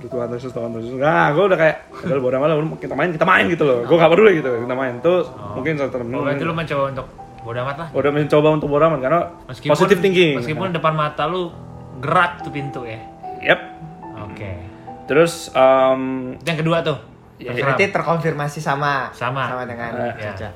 Duh 0.00 0.08
Tuhan 0.08 0.28
Yesus, 0.32 0.50
Tuhan 0.50 0.72
Yesus. 0.72 0.96
Nah, 0.96 1.28
gue 1.30 1.44
udah 1.44 1.58
kayak, 1.60 1.76
udah 2.08 2.22
bodo 2.24 2.36
amat 2.40 2.48
lah, 2.48 2.56
kita 2.80 2.94
main, 2.96 3.12
kita 3.12 3.26
main 3.28 3.44
gitu 3.46 3.64
loh. 3.68 3.84
Gue 3.84 3.96
gak 4.00 4.08
peduli 4.08 4.32
gitu, 4.40 4.48
kita 4.48 4.74
main. 4.74 4.96
Tuh 4.98 5.28
mungkin 5.52 5.76
satu 5.76 6.00
temen 6.00 6.16
Oh, 6.16 6.24
berarti 6.24 6.44
lu 6.44 6.54
mencoba 6.56 6.82
untuk 6.88 7.06
bodo 7.40 7.58
amat 7.60 7.76
lah. 7.76 7.88
udah 7.92 8.10
mencoba 8.10 8.48
untuk 8.52 8.68
bodo 8.68 8.84
amat 8.88 9.00
karena 9.00 9.20
Meskipun 9.46 9.72
positive 9.76 10.00
thinking. 10.00 10.34
Meskipun 10.40 10.68
depan 10.72 10.92
mata 10.96 11.28
lu 11.28 11.52
gerak 12.00 12.40
tuh 12.40 12.52
pintu 12.52 12.88
ya. 12.88 12.96
Yep. 13.44 13.60
Oke. 14.24 14.50
Terus, 15.04 15.52
em, 15.52 16.32
Itu 16.40 16.48
yang 16.48 16.60
kedua 16.64 16.78
tuh. 16.80 16.98
Ya. 17.36 17.52
Berarti 17.52 17.88
terkonfirmasi 17.88 18.60
sama. 18.60 19.12
Sama. 19.12 19.48
Sama 19.52 19.64
dengan 19.68 19.92
Eh, 19.96 20.12
ya. 20.16 20.32
Caca. 20.32 20.48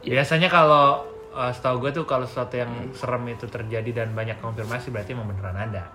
Biasanya 0.00 0.48
kalau 0.48 1.04
uh, 1.32 1.52
setahu 1.52 1.80
gue 1.84 1.92
tuh 1.92 2.04
kalau 2.04 2.24
sesuatu 2.24 2.56
yang 2.56 2.72
serem 2.92 3.24
itu 3.28 3.44
terjadi 3.44 4.04
dan 4.04 4.12
banyak 4.12 4.40
konfirmasi 4.40 4.88
berarti 4.88 5.12
emang 5.12 5.28
beneran 5.28 5.56
ada 5.56 5.92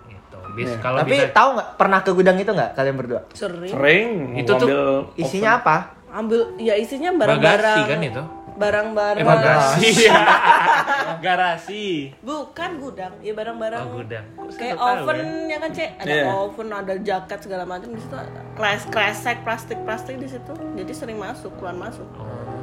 Bis, 0.55 0.65
Iya. 0.65 0.79
Kalau 0.79 0.97
Tapi 0.99 1.11
bisa 1.13 1.27
tahu 1.29 1.49
nggak 1.53 1.69
pernah 1.75 1.99
ke 1.99 2.11
gudang 2.11 2.37
itu 2.37 2.49
nggak 2.49 2.71
kalian 2.73 2.95
berdua? 2.95 3.21
Sering. 3.31 3.67
sering 3.67 4.07
Itu 4.33 4.51
tuh 4.53 4.65
ngambil 4.65 4.81
Isinya 5.15 5.51
apa? 5.59 5.77
Ambil 6.09 6.39
ya 6.57 6.73
isinya 6.73 7.11
bagasi 7.11 7.43
barang-barang. 7.43 7.85
kan 7.85 7.99
itu. 8.01 8.23
Barang-barang. 8.55 9.19
Eh, 9.19 9.27
bagasi. 9.27 9.89
Garasi. 11.25 11.87
Bukan 12.21 12.71
gudang, 12.77 13.13
ya 13.19 13.33
barang-barang. 13.33 13.83
Oh, 13.83 13.99
gudang. 13.99 14.25
Kayak 14.55 14.73
nggak 14.73 14.79
tahu, 14.79 15.03
oven 15.03 15.19
ya? 15.19 15.43
ya 15.45 15.57
kan, 15.59 15.69
Cek? 15.69 15.89
Ada 15.97 16.07
Iya. 16.09 16.23
oven, 16.31 16.67
ada 16.71 16.93
jaket 16.97 17.39
segala 17.41 17.63
macam 17.63 17.89
di 17.91 17.99
situ. 17.99 18.15
Kres 18.55 18.83
kresek 18.87 19.37
plastik-plastik 19.43 20.15
di 20.15 20.27
situ. 20.29 20.53
Jadi 20.73 20.91
sering 20.91 21.19
masuk, 21.19 21.51
keluar 21.57 21.75
masuk. 21.75 22.07
Oh. 22.15 22.54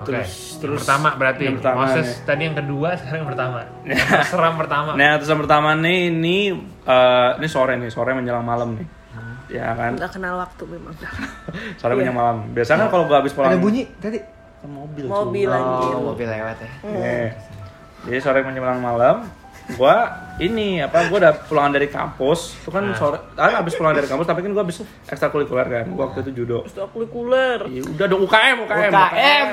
Oke. 0.00 0.08
Terus 0.10 0.32
Yang 0.50 0.60
terus 0.60 0.78
pertama 0.80 1.08
berarti. 1.14 1.42
yang 1.44 1.56
pertama 1.56 1.78
Moses 1.82 2.06
nih. 2.06 2.24
tadi 2.24 2.42
yang 2.42 2.56
kedua, 2.56 2.88
sekarang 2.96 3.18
yang 3.18 3.30
pertama. 3.30 3.58
Yang 3.86 4.26
seram 4.26 4.54
pertama. 4.56 4.90
Nah, 4.92 5.10
terus 5.16 5.28
yang 5.28 5.40
pertama 5.40 5.68
nih 5.74 5.98
ini 6.08 6.38
eh, 6.86 7.30
ini 7.36 7.46
sore 7.46 7.74
nih, 7.76 7.90
sore 7.90 8.10
menjelang 8.12 8.42
malam 8.42 8.74
nih. 8.74 8.88
Ya 9.50 9.74
kan, 9.74 9.98
Nggak 9.98 10.14
kenal 10.14 10.38
waktu 10.38 10.62
memang. 10.64 10.94
sore 11.80 11.92
menjelang 11.92 12.16
malam. 12.16 12.36
Biasanya 12.50 12.86
kan 12.86 12.88
kalau 12.88 13.04
gua 13.04 13.18
habis 13.18 13.34
pulang 13.34 13.50
Ada 13.50 13.58
bunyi 13.58 13.82
tadi. 13.98 14.18
mobil. 14.62 15.04
Mobil 15.04 15.48
anjir. 15.48 15.92
Oh, 15.92 16.02
mobil 16.06 16.26
lewat 16.26 16.56
ya. 16.56 16.70
Iya. 16.86 17.28
Jadi 18.00 18.18
sore 18.20 18.40
menjelang 18.40 18.78
malam, 18.78 19.26
gua 19.72 19.96
ini 20.36 20.80
apa 20.80 21.06
gua 21.06 21.18
udah 21.20 21.34
pulang 21.44 21.68
dari 21.68 21.86
kampus 21.86 22.56
itu 22.56 22.68
kan 22.68 22.84
sore 22.94 23.20
kan 23.32 23.52
habis 23.54 23.74
pulang 23.74 23.92
dari 23.92 24.06
kampus 24.06 24.24
tapi 24.24 24.40
kan 24.40 24.50
gua 24.50 24.62
habis 24.62 24.80
ekstrakurikuler 25.04 25.66
kan 25.66 25.84
gua 25.90 26.08
waktu 26.08 26.24
itu 26.24 26.32
judo 26.38 26.64
Ekstrakurikuler. 26.64 27.60
Iya, 27.66 27.82
udah 27.88 28.06
dong 28.06 28.22
UKM 28.24 28.56
UKM 28.64 28.90
UKM. 28.90 29.46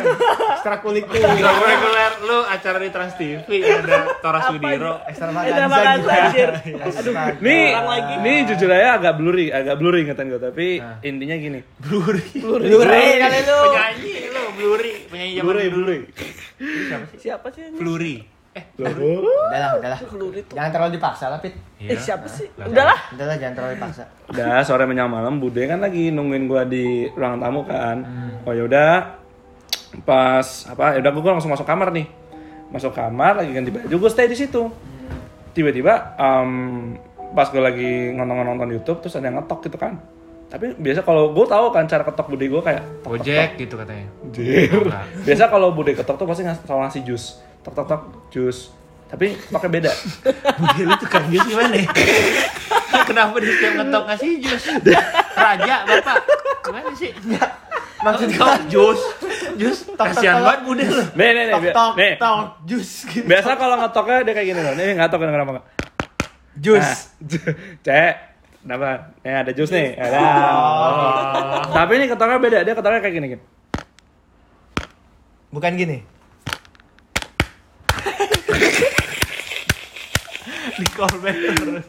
Ekstrakurikuler. 0.54 1.30
Reguler 1.38 2.12
lu 2.24 2.40
acara 2.42 2.78
di 2.78 2.90
Trans 2.90 3.14
TV 3.14 3.44
ada 3.60 4.00
Tora 4.20 4.40
Sudiro. 4.48 4.94
Ekstra 5.06 5.30
Ada 5.30 5.66
makan 5.68 5.68
makan 5.68 5.98
anjir. 6.08 6.50
Aduh. 6.78 7.14
Nih, 7.40 7.66
Ulang 7.74 7.88
lagi. 7.88 8.14
nih 8.22 8.38
jujur 8.48 8.70
aja 8.70 8.90
agak 8.96 9.14
blurry, 9.16 9.48
agak 9.50 9.76
blurry 9.76 10.00
ingatan 10.04 10.30
gue, 10.30 10.40
tapi 10.40 10.68
intinya 11.02 11.36
gini. 11.36 11.60
Blurry. 11.80 12.24
Blurry 12.38 13.08
kali 13.18 13.40
lu. 13.44 13.60
Penyanyi 13.68 14.16
lu, 14.32 14.44
Blurry. 14.56 14.94
Penyanyi 15.08 15.34
zaman 15.34 15.46
Blurry, 15.46 15.66
dulu. 15.68 15.84
blurry. 15.84 16.00
Siapa 17.18 17.48
sih 17.52 17.62
anjir? 17.62 17.80
Blurry. 17.80 18.16
Eh, 18.58 18.82
Udahlah, 18.82 19.72
udahlah. 19.78 20.00
Peluri 20.02 20.42
tuh. 20.46 20.56
Jangan 20.58 20.72
terlalu 20.74 20.92
dipaksa 20.98 21.26
lah, 21.30 21.40
Pit. 21.40 21.54
iya. 21.78 21.94
Eh 21.94 22.00
siapa 22.00 22.26
sih? 22.26 22.48
Udahlah. 22.58 23.00
Udahlah, 23.14 23.36
jangan 23.38 23.54
terlalu 23.54 23.74
dipaksa. 23.78 24.04
Udah 24.34 24.62
sore 24.66 24.84
menjelang 24.90 25.14
malam, 25.14 25.38
Bude 25.38 25.64
kan 25.70 25.80
lagi 25.80 26.10
nungguin 26.12 26.46
gua 26.50 26.66
di 26.66 27.08
ruangan 27.14 27.40
tamu 27.40 27.62
kan. 27.64 27.98
Oh 28.44 28.54
ya 28.54 28.64
udah, 28.66 28.92
pas 30.04 30.48
apa? 30.68 30.98
Ya 30.98 31.00
udah 31.06 31.12
gua 31.14 31.32
langsung 31.38 31.54
masuk 31.54 31.68
kamar 31.68 31.94
nih. 31.94 32.08
Masuk 32.74 32.92
kamar 32.92 33.40
lagi 33.40 33.52
ganti 33.56 33.72
baju, 33.72 33.96
gua 33.96 34.10
stay 34.12 34.28
di 34.28 34.36
situ. 34.36 34.68
Tiba-tiba 35.56 36.14
em, 36.22 36.52
pas 37.34 37.50
gue 37.50 37.58
lagi 37.60 38.14
nonton-nonton 38.14 38.70
YouTube 38.72 39.02
terus 39.02 39.18
ada 39.18 39.28
yang 39.28 39.42
ngetok 39.42 39.66
gitu 39.66 39.78
kan. 39.82 39.98
Tapi 40.48 40.80
biasa 40.80 41.04
kalau 41.04 41.36
gue 41.36 41.44
tahu 41.44 41.66
kan 41.76 41.84
cara 41.92 42.08
ketok 42.08 42.28
bude 42.32 42.48
gue 42.48 42.62
kayak 42.64 42.84
tok, 43.04 43.20
gitu 43.60 43.76
katanya. 43.76 44.08
Anjir. 44.24 44.72
Enggak. 44.72 45.06
Biasa 45.28 45.44
kalau 45.52 45.76
bude 45.76 45.92
ketok 45.92 46.16
tuh 46.16 46.28
pasti 46.30 46.48
ngasih 46.48 47.04
jus. 47.04 47.44
Tok 47.68 47.76
tok 47.76 47.86
tok 47.92 48.02
jus. 48.32 48.72
Tapi 49.12 49.36
pakai 49.52 49.68
beda. 49.68 49.92
Bude 50.60 50.84
lu 50.88 50.96
tukang 51.04 51.28
jus 51.28 51.44
gimana 51.44 51.76
ya? 51.76 51.88
Kenapa 53.12 53.36
dia 53.44 53.52
setiap 53.52 53.74
ngetok 53.84 54.04
ngasih 54.08 54.32
jus? 54.40 54.64
Raja, 55.36 55.76
Bapak. 55.84 56.16
Gimana 56.64 56.92
sih? 56.96 57.12
Maksud 58.00 58.30
kau 58.40 58.56
jus? 58.72 59.02
Jus, 59.60 59.78
kasihan 60.00 60.46
banget 60.46 60.62
bude 60.64 60.86
lu. 60.88 61.04
Nih 61.18 61.30
nih 61.36 61.44
nih. 61.50 61.56
Tok 61.60 61.74
tok 61.76 61.94
nih. 62.00 62.14
tok 62.16 62.40
jus 62.64 62.90
gitu. 63.12 63.26
Biasa 63.28 63.50
kalau 63.60 63.76
ngetoknya 63.84 64.18
dia 64.24 64.34
kayak 64.38 64.48
gini 64.48 64.62
loh. 64.64 64.74
Nih 64.80 64.88
ngetok 64.96 65.20
kenapa 65.20 65.52
enggak? 65.60 65.66
Jus. 66.56 66.88
Nah, 66.88 66.96
cek. 67.86 68.14
Kenapa? 68.64 68.88
Nih 69.28 69.34
ada 69.44 69.52
jus 69.52 69.70
nih. 69.76 69.90
Ada. 70.00 70.18
Oh. 70.24 71.62
Tapi 71.76 71.92
ini 72.00 72.06
ketoknya 72.08 72.38
beda. 72.40 72.60
Dia 72.64 72.74
ketoknya 72.80 73.00
kayak 73.04 73.16
gini. 73.20 73.28
gini. 73.36 73.44
Bukan 75.52 75.72
gini. 75.76 76.17
Di 80.78 80.86
callback 80.94 81.38
terus. 81.58 81.86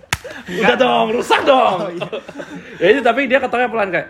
Udah 0.49 0.77
dong, 0.81 1.07
rusak 1.13 1.41
dong. 1.45 1.93
ya 2.81 2.87
itu 2.97 3.01
tapi 3.05 3.29
dia 3.29 3.39
ketoknya 3.39 3.69
pelan 3.69 3.89
kayak. 3.93 4.09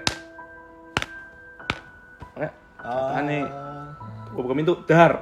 Kayak. 2.39 2.53
Oh. 2.87 3.19
nih. 3.27 3.43
Gue 4.33 4.43
buka 4.47 4.55
pintu, 4.55 4.75
dar. 4.87 5.13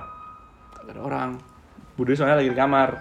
Gak 0.76 0.92
ada 0.92 1.02
orang. 1.02 1.30
Bude 1.96 2.12
soalnya 2.12 2.44
lagi 2.44 2.52
di 2.52 2.58
kamar. 2.58 3.00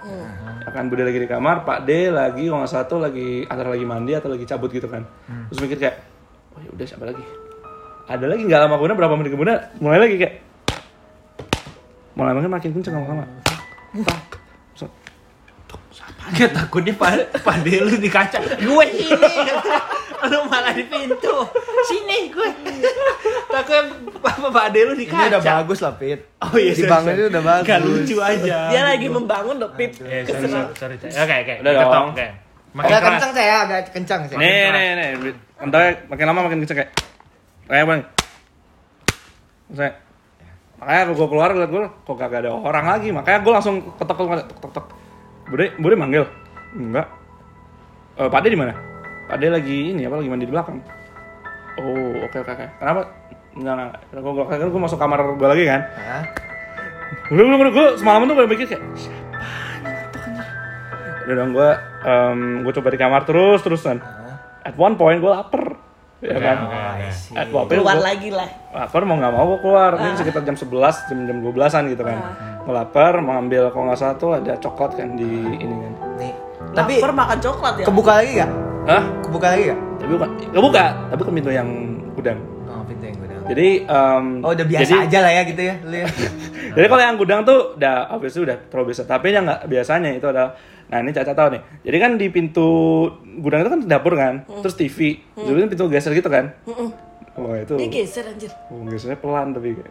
Ya 0.64 0.70
kan 0.72 0.88
Bude 0.88 1.04
lagi 1.04 1.20
di 1.20 1.28
kamar, 1.28 1.68
Pak 1.68 1.84
D 1.84 2.08
lagi 2.08 2.48
kalau 2.48 2.64
nggak 2.64 2.72
salah 2.72 2.88
tuh 2.88 3.00
lagi 3.04 3.44
antara 3.52 3.76
lagi 3.76 3.84
mandi 3.84 4.16
atau 4.16 4.32
lagi 4.32 4.48
cabut 4.48 4.72
gitu 4.72 4.88
kan. 4.88 5.04
Terus 5.52 5.60
mikir 5.60 5.78
kayak, 5.78 5.96
oh 6.56 6.60
ya 6.64 6.70
udah 6.72 6.86
siapa 6.88 7.04
lagi? 7.04 7.24
Ada 8.08 8.26
lagi 8.32 8.48
nggak 8.48 8.60
lama 8.64 8.80
kemudian 8.80 8.98
berapa 8.98 9.16
menit 9.20 9.32
kemudian 9.36 9.58
mulai 9.84 10.00
lagi 10.00 10.16
kayak 10.16 10.36
mulai 12.16 12.32
makin 12.32 12.52
makin 12.54 12.70
kenceng 12.80 12.96
lama-lama. 12.96 13.26
Gak 16.28 16.52
takutnya 16.52 16.90
Pak 16.92 17.12
Pak 17.40 17.62
De 17.62 17.78
lu 17.80 17.94
di 17.96 18.08
kaca. 18.08 18.42
Gue 18.58 18.86
sini. 18.90 19.30
Lu 20.26 20.40
malah 20.46 20.74
di 20.74 20.82
pintu. 20.84 21.36
Sini 21.86 22.28
gue. 22.28 22.50
Takutnya 23.46 23.82
Pak 24.18 24.36
Pak 24.44 24.68
De 24.70 24.82
lu 24.82 24.94
di 24.94 25.04
Ini 25.04 25.14
kaca. 25.14 25.30
udah 25.30 25.42
bagus 25.62 25.80
lah, 25.80 25.94
Pit. 25.94 26.20
Oh 26.42 26.56
iya, 26.56 26.74
Dibangun 26.74 27.06
sorry, 27.08 27.20
ini 27.20 27.30
udah 27.30 27.44
bagus. 27.44 27.66
Gak 27.66 27.80
lucu 27.80 28.16
aja. 28.18 28.58
Dia 28.74 28.82
lagi 28.84 29.08
membangun 29.08 29.56
loh, 29.56 29.70
Pip. 29.72 29.92
Eh, 30.02 30.26
sorry, 30.26 30.50
sorry, 30.74 30.96
sorry. 30.98 31.14
Oke, 31.14 31.36
oke. 31.40 31.54
Udah 31.62 31.72
dong. 31.78 32.08
oke. 32.12 32.28
Makin 32.74 32.90
Agak 32.90 33.00
keras. 33.00 33.12
kencang 33.14 33.34
saya, 33.34 33.56
agak 33.62 33.80
kencang 33.90 34.22
sih. 34.26 34.36
nih 34.36 34.68
nih 34.68 34.86
nih, 34.92 35.32
entahnya 35.58 35.90
makin 36.06 36.26
lama 36.28 36.40
makin 36.44 36.60
kenceng 36.60 36.78
kayak 36.78 36.92
kayak 37.66 37.86
bang. 37.86 38.02
Saya 39.72 39.92
makanya 40.76 41.02
gue 41.10 41.28
keluar 41.32 41.50
liat 41.50 41.72
gue 41.72 41.82
kok 41.88 42.14
gak 42.14 42.36
ada 42.36 42.52
orang 42.52 42.84
lagi 42.86 43.08
makanya 43.10 43.40
gue 43.40 43.54
langsung 43.56 43.76
ketok 43.96 44.12
ketok 44.12 44.28
ketok 44.28 44.60
ketok 44.60 44.86
bude 45.46 45.66
bude 45.78 45.96
manggil? 45.96 46.24
Enggak. 46.72 47.08
Eh 48.16 48.28
Pak 48.28 48.42
De 48.42 48.50
di 48.50 48.58
mana? 48.58 48.74
Pak 49.26 49.38
De 49.38 49.48
lagi 49.48 49.92
ini 49.92 50.04
apa 50.04 50.18
lagi 50.18 50.30
mandi 50.30 50.46
di 50.46 50.54
belakang. 50.54 50.78
Oh 51.76 52.14
oke 52.22 52.38
oke 52.38 52.52
oke. 52.52 52.66
Kenapa? 52.78 53.02
Enggak 53.54 53.74
enggak 53.74 53.92
gue 54.16 54.32
gue 54.32 54.46
kan 54.46 54.68
gue 54.68 54.82
masuk 54.82 54.98
kamar 54.98 55.20
gue 55.34 55.48
lagi 55.48 55.64
kan? 55.66 55.82
Hah? 55.96 56.24
udah 57.26 57.42
udah 57.44 57.58
udah 57.58 57.72
gue 57.72 57.88
semalam 57.96 58.22
tuh 58.24 58.36
gue 58.36 58.46
mikir 58.46 58.66
kayak 58.68 58.82
siapa 58.94 59.26
nih 59.82 59.92
ngetok 59.94 60.22
anjir?" 60.22 60.46
udah 61.26 61.36
dong 61.36 61.52
gue 61.52 61.70
gue 62.62 62.74
coba 62.76 62.88
di 62.90 63.00
kamar 63.00 63.22
terus 63.24 63.60
terusan. 63.62 63.98
At 64.62 64.76
one 64.76 64.96
point 64.96 65.20
gue 65.20 65.30
lapar. 65.30 65.64
Ya 66.20 66.38
kan? 66.38 66.58
oke. 66.66 66.76
at 67.36 67.48
one 67.50 67.66
point 67.66 67.76
Keluar 67.76 67.96
gua- 67.96 68.08
lagi 68.08 68.30
lah. 68.30 68.50
lapar 68.72 69.02
mau 69.04 69.16
nggak 69.16 69.32
mau 69.32 69.46
gue 69.48 69.60
keluar. 69.62 69.92
Ini 69.96 70.16
sekitar 70.16 70.42
jam 70.44 70.56
11 70.56 70.70
jam 71.06 71.18
jam 71.24 71.38
12an 71.40 71.84
gitu 71.88 72.02
kan. 72.02 72.18
Gue 72.18 72.55
lapar 72.68 73.14
mau 73.20 73.38
ambil 73.38 73.70
kalau 73.70 73.86
nggak 73.86 73.98
salah 73.98 74.16
tuh 74.16 74.32
ada 74.34 74.54
coklat 74.56 74.96
kan 74.96 75.14
di 75.14 75.28
ini 75.56 75.76
kan 75.76 75.94
Nih. 76.16 76.34
Tapi 76.68 76.94
Lapar 76.98 77.12
makan 77.14 77.38
coklat 77.40 77.74
ya. 77.78 77.86
kebuka 77.86 78.12
lagi 78.16 78.32
gak? 78.36 78.52
Hah? 78.86 79.04
Kebuka 79.22 79.48
lagi 79.50 79.64
gak? 79.68 79.80
tapi 79.96 80.12
bukan 80.12 80.30
kebuka 80.50 80.84
tapi 81.08 81.22
ke 81.22 81.32
pintu 81.32 81.50
yang 81.50 81.70
gudang 82.12 82.40
Oh, 82.68 82.84
pintu 82.84 83.04
yang 83.04 83.18
gudang. 83.18 83.42
jadi 83.46 83.68
em, 83.82 84.26
Oh, 84.40 84.52
udah 84.52 84.66
biasa 84.68 84.84
jadi, 84.84 84.96
aja 85.02 85.18
lah 85.20 85.32
ya 85.32 85.42
gitu 85.44 85.62
ya, 85.64 85.76
ya. 85.84 86.06
jadi 86.76 86.86
kalau 86.86 87.02
yang 87.02 87.16
gudang 87.16 87.42
tuh 87.42 87.60
udah 87.74 87.96
obviously 88.12 88.44
udah 88.44 88.58
terlalu 88.66 88.92
biasa 88.92 89.02
tapi 89.04 89.28
yang 89.30 89.44
nggak 89.44 89.62
biasanya 89.66 90.10
itu 90.12 90.26
adalah 90.26 90.54
nah 90.86 91.00
ini 91.00 91.10
caca 91.10 91.32
tahu 91.32 91.48
nih 91.50 91.62
jadi 91.82 91.98
kan 91.98 92.12
di 92.16 92.28
pintu 92.28 92.68
gudang 93.40 93.62
itu 93.62 93.72
kan 93.72 93.82
dapur 93.84 94.14
kan 94.14 94.34
terus 94.60 94.76
TV 94.76 94.98
jadi 95.34 95.58
kan 95.58 95.70
pintu 95.72 95.86
geser 95.88 96.12
gitu 96.12 96.28
kan 96.28 96.54
wah 97.34 97.56
itu 97.56 97.74
Dia 97.76 97.90
geser 97.90 98.26
anjir. 98.28 98.52
oh, 98.70 98.86
gesernya 98.86 99.18
pelan 99.18 99.50
tapi 99.50 99.74
kayak 99.74 99.90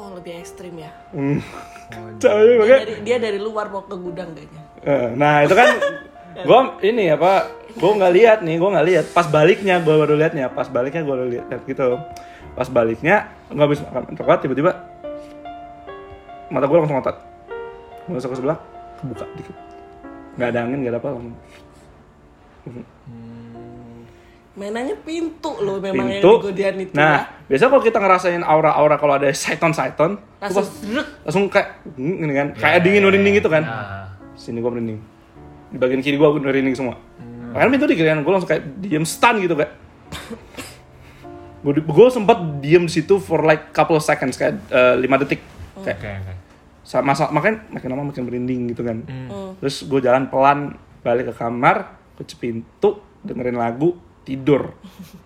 Oh, 0.00 0.16
lebih 0.16 0.32
ekstrim 0.40 0.80
ya. 0.80 0.88
hmm. 1.12 1.44
Caca, 2.16 2.40
Dia 2.40 2.78
dari, 2.80 2.94
dia 3.04 3.16
dari 3.20 3.36
luar 3.36 3.68
mau 3.68 3.84
ke 3.84 3.92
gudang 3.92 4.32
kayaknya. 4.32 4.62
Eh, 4.80 5.08
Nah 5.12 5.44
itu 5.44 5.52
kan 5.52 5.76
gue 6.48 6.60
ini 6.88 7.12
apa 7.12 7.52
gue 7.68 7.90
nggak 8.00 8.12
lihat 8.16 8.38
nih 8.40 8.56
gue 8.56 8.70
nggak 8.72 8.86
lihat. 8.88 9.04
Pas 9.12 9.28
baliknya 9.28 9.76
gue 9.84 9.92
baru 9.92 10.16
liatnya 10.16 10.48
pas 10.48 10.72
baliknya 10.72 11.04
gue 11.04 11.12
baru 11.12 11.28
lihat 11.28 11.60
gitu. 11.68 12.00
Pas 12.56 12.68
baliknya 12.72 13.28
nggak 13.52 13.66
habis 13.68 13.80
makan 13.84 14.16
coklat 14.16 14.38
tiba-tiba 14.40 14.72
mata 16.48 16.64
gue 16.64 16.76
langsung 16.80 16.96
ngotot. 16.96 17.16
Gue 18.08 18.12
masuk 18.16 18.30
ke 18.32 18.36
sebelah 18.40 18.58
kebuka 19.04 19.24
dikit. 19.36 19.56
Nggak 20.40 20.48
ada 20.48 20.58
angin 20.64 20.78
nggak 20.80 20.92
ada 20.96 21.00
apa 21.04 21.08
langsung 21.12 21.36
Mainannya 24.60 24.92
pintu 25.00 25.56
loh 25.58 25.80
memang 25.80 26.04
yang 26.04 26.20
pintu. 26.20 26.30
di 26.36 26.44
Godian 26.44 26.74
itu 26.76 26.92
nah 26.92 27.32
ya. 27.32 27.48
biasa 27.48 27.62
kalau 27.66 27.80
kita 27.80 27.96
ngerasain 27.96 28.42
aura-aura 28.44 29.00
kalau 29.00 29.16
ada 29.16 29.32
saiton 29.32 29.72
saiton 29.72 30.20
Langsung 30.36 30.68
langsung 30.68 31.04
langsung 31.24 31.44
kayak 31.48 31.68
hmm, 31.96 32.14
ini 32.20 32.32
kan? 32.32 32.48
Kayak 32.54 32.78
dingin 32.84 33.02
merinding 33.02 33.34
gitu 33.36 33.48
kan? 33.48 33.64
Nah, 33.64 34.04
sini 34.36 34.60
gue 34.60 34.68
merinding. 34.68 34.98
Di 35.68 35.76
bagian 35.76 36.00
kiri 36.00 36.14
gue 36.14 36.28
merinding 36.34 36.76
semua. 36.76 37.00
Karena 37.50 37.68
pintu 37.68 37.88
di 37.88 37.96
kirian 37.96 38.20
gue 38.20 38.28
langsung 38.28 38.46
kayak 38.46 38.62
diem 38.78 39.02
stun 39.02 39.40
gitu 39.40 39.56
kayak. 39.56 39.72
Gue 41.60 41.76
gue 41.76 42.06
sempat 42.08 42.38
diem 42.60 42.84
di 42.84 42.92
situ 42.92 43.16
for 43.16 43.42
like 43.42 43.68
couple 43.70 43.92
of 43.92 44.00
seconds 44.00 44.36
kayak 44.36 44.56
eh, 44.66 44.96
lima 44.96 45.16
detik. 45.16 45.44
Kayak 45.80 45.96
Oke, 45.96 46.08
oke. 46.14 46.32
sa- 46.80 47.00
masa 47.00 47.28
makin 47.28 47.60
makin 47.68 47.88
lama 47.88 48.02
makin 48.08 48.24
merinding 48.24 48.60
gitu 48.68 48.80
kan. 48.80 49.04
Hmm. 49.04 49.56
terus 49.56 49.84
gue 49.84 50.00
jalan 50.00 50.24
pelan 50.26 50.72
balik 51.00 51.28
ke 51.28 51.34
kamar 51.34 51.96
kunci 52.14 52.36
pintu 52.36 52.96
dengerin 53.20 53.56
lagu 53.56 53.92
tidur 54.30 54.70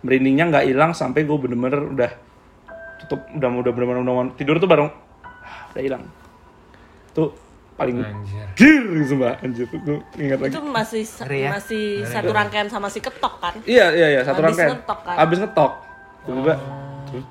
merindingnya 0.01 0.49
nggak 0.49 0.64
hilang 0.64 0.97
sampai 0.97 1.23
gue 1.23 1.37
bener-bener 1.37 1.93
udah 1.93 2.11
tutup 2.99 3.21
udah 3.31 3.49
udah 3.53 3.73
bener-bener 3.73 4.01
udah 4.01 4.33
tidur 4.35 4.57
tuh 4.57 4.64
baru 4.64 4.88
ah, 5.21 5.69
udah 5.71 5.83
hilang 5.85 6.03
tuh 7.12 7.37
paling 7.75 8.01
Anjir. 8.01 8.47
gir 8.55 8.85
sumpah 9.05 9.35
anjir 9.43 9.67
gue 9.67 9.99
ingat 10.17 10.38
lagi 10.38 10.53
Itu 10.55 10.62
masih 10.62 11.03
sa- 11.03 11.27
Ngeri 11.27 11.40
ya? 11.43 11.51
masih 11.53 11.85
satu 12.07 12.31
rangkaian 12.31 12.71
sama 12.71 12.87
si 12.87 13.03
ketok 13.03 13.35
kan? 13.37 13.55
iya 13.67 13.90
iya 13.90 14.09
iya 14.09 14.21
satu 14.23 14.40
Habis 14.40 14.55
rangkaian 14.55 14.71
ngetok 14.73 14.99
kan? 15.03 15.17
abis 15.19 15.38
ngetok 15.43 15.73
tiba-tiba 16.23 16.55
terus 17.05 17.27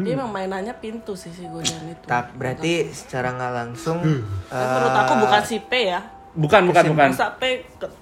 Dia 0.00 0.12
emang 0.16 0.32
mainannya 0.32 0.74
pintu 0.74 1.12
sih 1.12 1.28
si 1.28 1.44
Godian 1.44 1.84
itu. 1.86 2.04
Tak 2.04 2.32
berarti 2.34 2.88
secara 2.88 3.30
nggak 3.30 3.52
langsung 3.54 4.00
Tapi 4.00 4.56
eh, 4.56 4.66
menurut 4.66 4.96
aku 4.96 5.12
bukan 5.20 5.42
si 5.44 5.56
P 5.60 5.72
ya. 5.86 6.00
Bukan, 6.34 6.66
bukan, 6.66 6.84
bukan. 6.90 7.10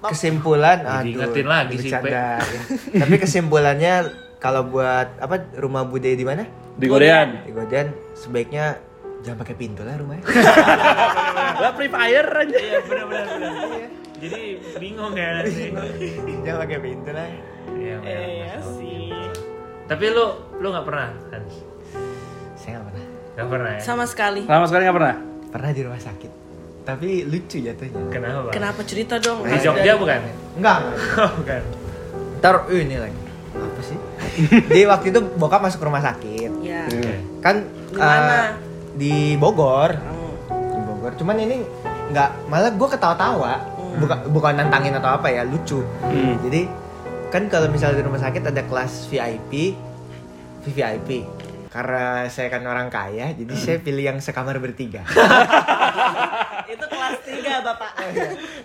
Kesimpulan 0.03 0.81
aduh 0.81 1.05
ingetin 1.07 1.45
lagi 1.45 1.75
si 1.75 1.87
P. 1.87 2.01
dibercandain. 2.01 2.61
tapi 2.97 3.15
kesimpulannya 3.15 3.93
kalau 4.37 4.65
buat 4.65 5.07
apa 5.17 5.53
rumah 5.55 5.83
bude 5.83 6.09
di 6.09 6.21
mana 6.21 6.43
Di 6.73 6.85
Godean. 6.85 7.45
di 7.45 7.51
Godean 7.51 7.87
sebaiknya 8.13 8.81
jangan 9.21 9.37
pakai 9.39 9.55
pintu 9.55 9.81
lah 9.81 9.95
rumahnya 9.95 10.25
Lah 11.61 11.71
Free 11.71 11.87
Fire 11.87 12.27
aja. 12.27 12.57
Iya 12.57 12.79
benar 12.81 13.05
benar 13.05 13.27
benar. 13.29 13.89
Jadi 14.17 14.41
bingung 14.77 15.13
ya 15.13 15.29
nanti. 15.35 15.65
jangan 16.41 16.59
pakai 16.63 16.79
pintu 16.79 17.09
lah 17.09 17.27
Iya. 17.73 17.95
benar. 17.97 18.19
Iya 18.25 18.55
sih. 18.73 19.13
Tapi 19.85 20.05
lu 20.09 20.25
lu 20.57 20.67
nggak 20.69 20.83
pernah 20.83 21.07
Hans? 21.29 21.53
saya 22.55 22.79
nggak 22.79 22.87
pernah 22.89 23.05
Nggak 23.33 23.47
pernah 23.47 23.71
ya? 23.71 23.79
Sama 23.79 24.05
sekali. 24.05 24.41
Sama 24.43 24.65
sekali 24.65 24.81
nggak 24.83 24.97
pernah. 24.97 25.15
pernah 25.47 25.69
di 25.69 25.81
rumah 25.81 26.01
sakit 26.01 26.31
tapi 26.83 27.23
lucu 27.23 27.57
jatuhnya 27.57 27.95
Kenapa? 28.09 28.49
Kenapa 28.49 28.81
cerita 28.83 29.15
dong? 29.17 29.41
Di 29.41 29.55
Jogja 29.57 29.83
dari- 29.85 29.97
bukan? 29.97 30.19
enggak 30.53 30.77
Oh, 31.17 31.31
bukan. 31.37 31.61
ntar 32.37 32.55
uh, 32.61 32.75
ini 32.75 32.97
lagi 32.97 33.21
apa 33.53 33.81
sih 33.81 33.97
di 34.65 34.81
waktu 34.83 35.07
itu 35.09 35.19
bokap 35.33 35.61
masuk 35.61 35.79
rumah 35.81 36.01
sakit 36.01 36.51
Ya. 36.59 36.83
Oke. 36.85 37.13
kan 37.39 37.63
Di 37.87 37.95
mana? 37.95 38.35
eh, 38.35 38.47
di 38.93 39.13
Bogor 39.35 39.95
Hmm. 39.95 40.35
di 40.51 40.81
Bogor 40.83 41.11
cuman 41.13 41.35
ini 41.37 41.63
nggak 42.09 42.29
malah 42.45 42.69
gue 42.69 42.87
ketawa-tawa 42.89 43.53
bukan 43.95 44.17
bukan 44.27 44.53
nantangin 44.55 44.91
atau 44.93 45.13
apa 45.13 45.29
ya 45.29 45.41
lucu 45.43 45.85
Hmm. 46.01 46.35
jadi 46.41 46.67
kan 47.29 47.47
kalau 47.47 47.65
misalnya 47.67 47.97
di 47.97 48.05
rumah 48.05 48.19
sakit 48.19 48.43
ada 48.43 48.61
kelas 48.61 49.07
VIP 49.07 49.77
VVIP 50.63 51.09
karena 51.69 52.27
saya 52.27 52.47
kan 52.49 52.61
orang 52.63 52.85
kaya 52.87 53.33
jadi 53.33 53.53
saya 53.55 53.77
pilih 53.79 54.05
yang 54.05 54.17
sekamar 54.17 54.57
bertiga 54.57 55.01
Itu 56.73 56.85
kelas 56.89 57.17
3, 57.21 57.67
Bapak. 57.67 57.91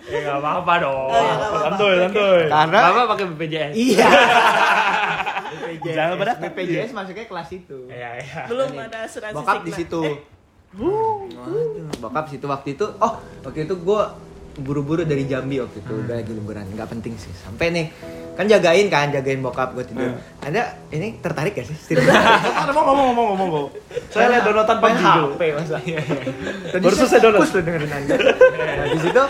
Ya 0.09 0.17
nggak 0.25 0.37
apa-apa 0.41 0.73
dong. 0.81 1.09
Oh, 1.09 1.15
iya, 1.15 1.33
nggak 1.33 1.49
apa-apa. 1.49 1.67
Santuy, 1.69 1.95
santuy. 2.01 2.41
karena 2.49 2.79
Bapak 2.81 3.05
pakai 3.13 3.25
BPJS. 3.33 3.73
iya. 3.77 4.09
Jangan 5.79 6.15
pada 6.17 6.33
BPJS 6.41 6.91
masuknya 6.93 7.25
kelas 7.29 7.49
itu. 7.53 7.79
Iya 7.89 8.09
iya. 8.21 8.41
Belum 8.49 8.69
ada 8.75 8.97
asuransi 9.05 9.35
bokap 9.37 9.61
di 9.65 9.71
situ. 9.73 10.01
Waduh, 10.69 11.89
bokap 11.97 12.25
situ 12.29 12.45
waktu 12.45 12.69
itu. 12.77 12.85
Oh 13.01 13.13
waktu 13.41 13.65
itu 13.65 13.73
gue 13.73 14.01
buru-buru 14.59 15.01
dari 15.07 15.25
Jambi 15.25 15.57
waktu 15.61 15.81
itu. 15.81 15.93
Udah 15.93 16.15
lagi 16.21 16.31
liburan. 16.33 16.65
Nggak 16.73 16.89
penting 16.93 17.13
sih. 17.17 17.33
Sampai 17.33 17.73
nih 17.73 17.85
kan 18.39 18.47
jagain 18.47 18.87
kan 18.87 19.11
jagain 19.11 19.43
bokap 19.43 19.75
gue 19.75 19.83
tidur 19.83 20.15
anda 20.39 20.63
ini 20.89 21.19
tertarik 21.19 21.51
gak 21.53 21.67
sih 21.67 21.75
Setir- 21.75 22.07
Ada 22.07 22.71
mau 22.71 22.87
ngomong 22.87 23.11
ngomong 23.11 23.27
ngomong 23.29 23.49
ngomong. 23.49 23.69
Saya 24.07 24.31
lihat 24.31 24.43
downloadan 24.43 24.77
main 24.79 24.95
PUBG 24.95 25.03
dulu. 25.11 25.27
HP 25.29 25.41
masa 25.51 25.75
Tadi 25.75 26.79
Baru 26.79 26.95
saya 26.95 27.01
selesai 27.03 27.19
download. 27.19 27.41
fokus 27.41 27.51
loh 27.51 27.61
dengerin 27.61 27.91
anda 27.91 28.15
habis 28.79 29.03
itu 29.03 29.23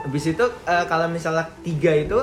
habis 0.00 0.24
itu 0.26 0.44
eh, 0.66 0.84
kalau 0.84 1.06
misalnya 1.06 1.44
tiga 1.62 1.92
itu 1.94 2.18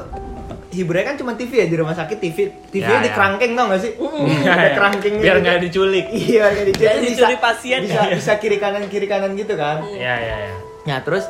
hiburannya 0.70 1.06
kan 1.06 1.16
cuma 1.16 1.32
TV 1.34 1.52
ya 1.56 1.66
di 1.66 1.78
rumah 1.78 1.96
sakit 1.96 2.18
TV 2.20 2.38
TV 2.68 2.84
Ya, 2.84 3.00
di 3.00 3.08
ya. 3.08 3.16
kerangkeng 3.16 3.52
tau 3.54 3.66
gak 3.68 3.80
sih 3.80 3.92
Iya, 3.96 4.52
ada 4.52 4.60
iya. 4.62 4.76
kerangkengnya 4.76 5.24
Biar 5.24 5.38
nggak 5.40 5.58
diculik. 5.64 6.06
iya 6.12 6.46
jadi 6.54 6.72
Jadi 6.74 7.06
dicuri 7.08 7.36
pasien 7.40 7.80
bisa, 7.82 8.02
ya? 8.04 8.12
bisa 8.14 8.34
kiri 8.36 8.58
kanan 8.58 8.84
kiri 8.86 9.08
kanan 9.08 9.32
gitu 9.34 9.56
kan 9.56 9.88
Iya 9.88 10.14
iya 10.20 10.36
iya. 10.44 10.56
Nah 10.86 11.00
terus 11.00 11.24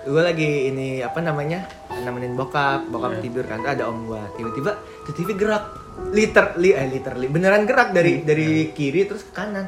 gue 0.00 0.22
lagi 0.22 0.48
ini 0.68 1.00
apa 1.00 1.18
namanya 1.18 1.66
nemenin 1.98 2.34
bokap, 2.34 2.86
bokap 2.86 3.18
tidur 3.18 3.42
kan 3.42 3.60
ada 3.62 3.86
om 3.86 4.06
gua 4.06 4.22
tiba-tiba 4.34 4.78
tuh 5.02 5.12
TV 5.12 5.34
gerak 5.34 5.64
literally 6.10 6.70
eh 6.72 6.86
literally 6.86 7.26
beneran 7.26 7.66
gerak 7.66 7.90
dari 7.90 8.22
dari 8.22 8.70
kiri 8.70 9.04
terus 9.04 9.26
ke 9.26 9.32
kanan. 9.32 9.66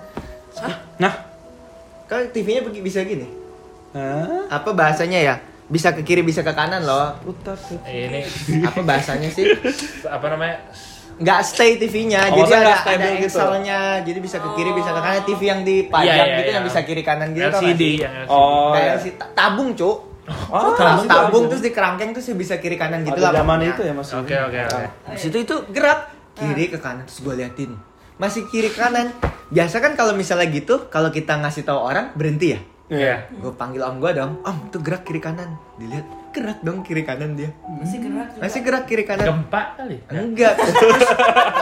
Nah, 0.96 1.14
Kan 2.06 2.26
TV-nya 2.34 2.66
bisa 2.66 3.06
gini. 3.06 3.22
Hah? 3.94 4.50
Apa 4.50 4.74
bahasanya 4.74 5.22
ya? 5.22 5.34
Bisa 5.66 5.94
ke 5.94 6.02
kiri 6.02 6.26
bisa 6.26 6.42
ke 6.42 6.50
kanan 6.50 6.82
loh. 6.82 7.14
putar 7.22 7.54
tuh. 7.54 7.78
Ini 7.86 8.26
Apa 8.66 8.82
bahasanya 8.82 9.30
sih? 9.30 9.46
apa 10.02 10.26
namanya? 10.26 10.58
Nggak 11.22 11.38
stay 11.46 11.78
TV-nya, 11.78 12.34
Oh, 12.34 12.42
jadi 12.42 12.66
ada 12.66 12.74
ada 12.82 13.06
gitu? 13.14 13.30
Excel-nya, 13.30 14.02
jadi 14.02 14.18
bisa 14.18 14.42
ke 14.42 14.50
kiri 14.58 14.74
bisa 14.74 14.90
ke 14.90 14.98
kanan. 14.98 15.22
TV 15.22 15.40
yang 15.44 15.60
dipajang 15.62 16.10
Iya, 16.10 16.24
iya, 16.26 16.34
gitu 16.34 16.50
iya. 16.50 16.56
yang 16.58 16.64
bisa 16.66 16.80
kiri 16.82 17.02
kanan 17.06 17.28
gitu. 17.30 17.46
LCD 17.46 17.78
sih? 17.78 17.94
yang 18.02 18.14
LCD. 18.24 18.32
Oh, 18.34 18.72
Kayak 18.74 18.90
ya. 18.90 18.98
si 18.98 19.10
tabung 19.30 19.70
cuk. 19.78 20.09
Oh, 20.50 20.74
tabung, 20.78 21.04
gitu 21.04 21.10
tabung 21.10 21.44
aja. 21.44 21.50
terus 21.50 21.62
di 21.62 21.70
kerangkeng 21.74 22.10
terus 22.14 22.26
bisa 22.34 22.54
kiri 22.62 22.78
kanan 22.78 23.02
gitu 23.02 23.18
lah. 23.18 23.34
zaman 23.34 23.60
itu 23.66 23.82
ya 23.82 23.92
Mas. 23.92 24.10
Oke 24.14 24.34
oke 24.34 24.58
oke. 24.66 24.84
Di 25.14 25.18
situ 25.18 25.36
itu 25.42 25.54
gerak 25.74 26.10
kiri 26.38 26.70
ke 26.70 26.78
kanan 26.78 27.04
terus 27.04 27.20
gue 27.20 27.34
liatin 27.34 27.90
masih 28.20 28.44
kiri 28.52 28.68
kanan. 28.70 29.10
Biasa 29.50 29.80
kan 29.80 29.96
kalau 29.96 30.12
misalnya 30.12 30.46
gitu 30.52 30.86
kalau 30.92 31.08
kita 31.08 31.40
ngasih 31.40 31.64
tahu 31.64 31.80
orang 31.80 32.12
berhenti 32.14 32.54
ya. 32.54 32.60
Iya. 32.92 33.16
Gue 33.40 33.56
panggil 33.56 33.80
om 33.80 33.96
gue 33.96 34.12
dong, 34.12 34.44
om 34.44 34.56
tuh 34.68 34.84
gerak 34.84 35.08
kiri 35.08 35.18
kanan. 35.18 35.56
Dilihat 35.80 36.06
gerak 36.36 36.60
dong 36.60 36.84
kiri 36.84 37.02
kanan 37.02 37.34
dia. 37.34 37.50
Masih 37.64 37.98
gerak 38.04 38.28
juga. 38.36 38.42
Masih 38.44 38.60
gerak 38.60 38.84
kiri 38.84 39.04
kanan. 39.08 39.26
Gempa 39.26 39.62
kali. 39.80 39.96
Enggak. 40.12 40.54
Terus 40.60 41.08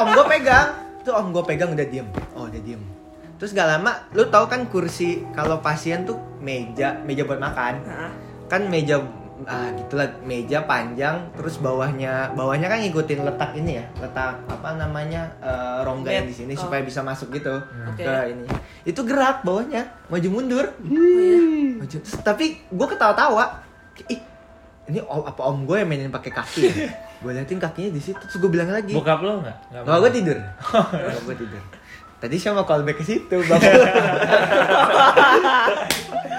om 0.03 0.09
gue 0.13 0.25
pegang. 0.27 0.69
Tuh 1.07 1.15
om 1.15 1.27
gue 1.31 1.45
pegang 1.47 1.71
udah 1.73 1.87
diem. 1.87 2.09
Oh 2.35 2.51
udah 2.51 2.61
diem. 2.61 2.83
Terus 3.39 3.55
gak 3.55 3.71
lama, 3.71 4.11
lu 4.19 4.27
tahu 4.27 4.51
kan 4.51 4.67
kursi 4.67 5.23
kalau 5.31 5.63
pasien 5.63 6.03
tuh 6.03 6.19
meja, 6.43 6.99
meja 7.07 7.23
buat 7.23 7.39
makan. 7.39 7.75
Hah? 7.87 8.11
Kan 8.49 8.67
meja 8.67 8.99
ah 9.47 9.71
gitulah 9.71 10.11
meja 10.27 10.67
panjang 10.67 11.31
terus 11.39 11.63
bawahnya 11.63 12.35
bawahnya 12.35 12.67
kan 12.67 12.83
ngikutin 12.83 13.23
letak 13.23 13.55
ini 13.55 13.79
ya 13.79 13.87
letak 14.03 14.35
apa 14.51 14.75
namanya 14.75 15.31
eh, 15.39 15.79
rongga 15.87 16.11
yang 16.11 16.27
di 16.27 16.35
sini 16.35 16.59
Oh. 16.59 16.67
supaya 16.67 16.83
bisa 16.83 17.07
masuk 17.07 17.31
gitu 17.31 17.55
Oke. 17.87 18.03
ke 18.03 18.35
ini 18.35 18.43
itu 18.83 18.99
gerak 19.07 19.47
bawahnya 19.47 19.87
maju 20.11 20.29
mundur 20.35 20.67
Oh, 20.67 20.91
iya. 20.91 21.39
maju 21.79 21.97
Terus, 22.03 22.19
tapi 22.27 22.59
gue 22.67 22.87
ketawa-tawa 22.91 23.63
ih 24.11 24.19
ini 24.91 24.99
om, 25.07 25.23
apa 25.23 25.39
om 25.47 25.63
gue 25.63 25.77
yang 25.79 25.87
mainin 25.87 26.11
pakai 26.11 26.35
kaki 26.35 26.61
ya? 26.67 26.75
gue 27.23 27.31
liatin 27.31 27.63
kakinya 27.63 27.95
di 27.95 28.03
situ 28.03 28.19
terus 28.19 28.43
gue 28.43 28.51
bilang 28.51 28.75
lagi 28.75 28.91
Bokap 28.91 29.23
lo 29.23 29.39
nggak? 29.39 29.87
Nggak 29.87 29.99
gue 30.03 30.11
tidur. 30.19 30.39
Gue 31.27 31.37
tidur. 31.39 31.63
Tadi 32.19 32.35
mau 32.51 32.67
callback 32.67 32.99
ke 32.99 33.05
situ, 33.07 33.37
Bapak. 33.47 33.63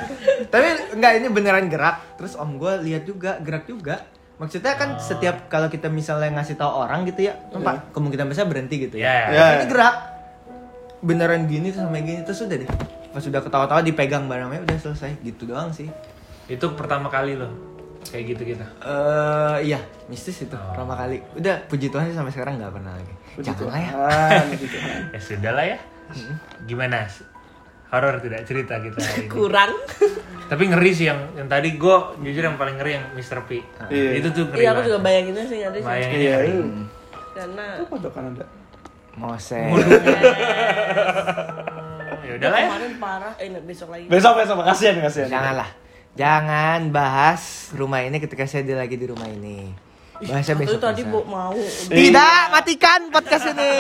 Tapi 0.49 0.65
enggak 0.93 1.11
ini 1.15 1.27
beneran 1.29 1.65
gerak. 1.67 2.17
Terus 2.17 2.33
om 2.33 2.57
gue 2.57 2.73
lihat 2.83 3.03
juga 3.03 3.37
gerak 3.39 3.65
juga. 3.65 4.01
Maksudnya 4.35 4.73
kan 4.73 4.95
setiap 4.97 5.45
kalau 5.47 5.67
kita 5.67 5.87
misalnya 5.87 6.31
ngasih 6.33 6.55
tahu 6.55 6.71
orang 6.79 7.03
gitu 7.03 7.27
ya, 7.27 7.35
tempat 7.49 7.91
kemungkinan 7.91 8.25
besar 8.25 8.47
berhenti 8.47 8.79
gitu 8.81 8.95
ya. 8.95 9.27
Iya. 9.27 9.35
Ya. 9.35 9.45
Ini 9.55 9.65
gerak. 9.67 9.95
Beneran 10.99 11.43
gini 11.45 11.69
sampai 11.69 12.01
gini 12.01 12.23
terus 12.23 12.41
udah 12.41 12.55
deh. 12.55 12.69
Pas 13.09 13.21
udah 13.21 13.41
ketawa-tawa 13.41 13.81
dipegang 13.81 14.27
barangnya 14.27 14.63
udah 14.63 14.77
selesai 14.77 15.19
gitu 15.21 15.43
doang 15.43 15.71
sih. 15.71 15.87
Itu 16.47 16.71
pertama 16.73 17.07
kali 17.07 17.35
lo 17.35 17.51
kayak 17.99 18.23
gitu 18.31 18.55
kita. 18.55 18.65
Eh 18.79 19.57
iya, 19.67 19.79
mistis 20.07 20.39
itu 20.39 20.55
Oh. 20.55 20.71
pertama 20.71 20.95
kali. 20.95 21.19
Udah 21.35 21.59
puji 21.67 21.91
Tuhan 21.91 22.07
sih 22.07 22.15
sampai 22.15 22.31
sekarang 22.31 22.57
nggak 22.57 22.73
pernah 22.73 22.95
lagi. 22.95 23.13
Jangan 23.39 23.67
lah 23.67 23.79
ya. 23.79 23.91
Puji 24.47 24.65
Tuhan. 24.73 24.99
Ya 25.11 25.19
sudah 25.19 25.51
lah 25.51 25.65
ya. 25.67 25.77
Gimana? 26.63 27.05
Horor 27.89 28.15
tidak 28.19 28.45
cerita 28.45 28.77
kita 28.77 28.97
hari 28.97 29.25
ini. 29.25 29.29
Kurang. 29.29 29.73
Tapi 30.45 30.63
ngeri 30.65 30.91
sih 30.91 31.05
yang 31.05 31.33
yang 31.33 31.45
tadi 31.45 31.73
gue 31.73 31.95
jujur 32.21 32.43
yang 32.43 32.55
paling 32.55 32.75
ngeri 32.75 32.91
yang 32.95 33.05
Mr. 33.11 33.41
P. 33.43 33.65
Iya. 33.87 34.11
Itu 34.15 34.27
tuh 34.29 34.43
ngeri 34.47 34.59
Iya, 34.59 34.69
aku 34.71 34.81
juga 34.83 34.99
bayanginnya 34.99 35.43
sih 35.43 35.57
sih. 35.59 35.81
Bayangin 35.81 36.17
Iya. 36.19 36.35
ngeri. 36.35 36.53
Karena 37.31 37.65
Itu 37.75 37.85
pojokan 37.87 38.23
Anda. 38.29 38.45
Mose. 39.15 39.59
Ya 42.19 42.37
udah 42.37 42.49
lah 42.51 42.59
ya. 42.59 42.67
kemarin 42.69 42.93
parah. 42.99 43.33
Eh, 43.35 43.49
besok 43.59 43.89
lagi. 43.89 44.05
Besok 44.05 44.33
besok 44.37 44.61
kasihan 44.61 45.01
kasihan. 45.01 45.29
Janganlah. 45.31 45.69
Jangan 46.13 46.79
bahas 46.91 47.41
rumah 47.73 48.05
ini 48.05 48.21
ketika 48.21 48.45
saya 48.45 48.61
di- 48.61 48.77
lagi 48.77 48.93
di 48.93 49.07
rumah 49.07 49.25
ini. 49.25 49.73
Bahasnya 50.19 50.53
Aku 50.53 50.61
besok. 50.61 50.77
tadi 50.79 51.01
bu- 51.05 51.25
mau. 51.25 51.55
Tidak, 51.89 52.41
matikan 52.51 53.09
podcast 53.09 53.49
ini. 53.49 53.71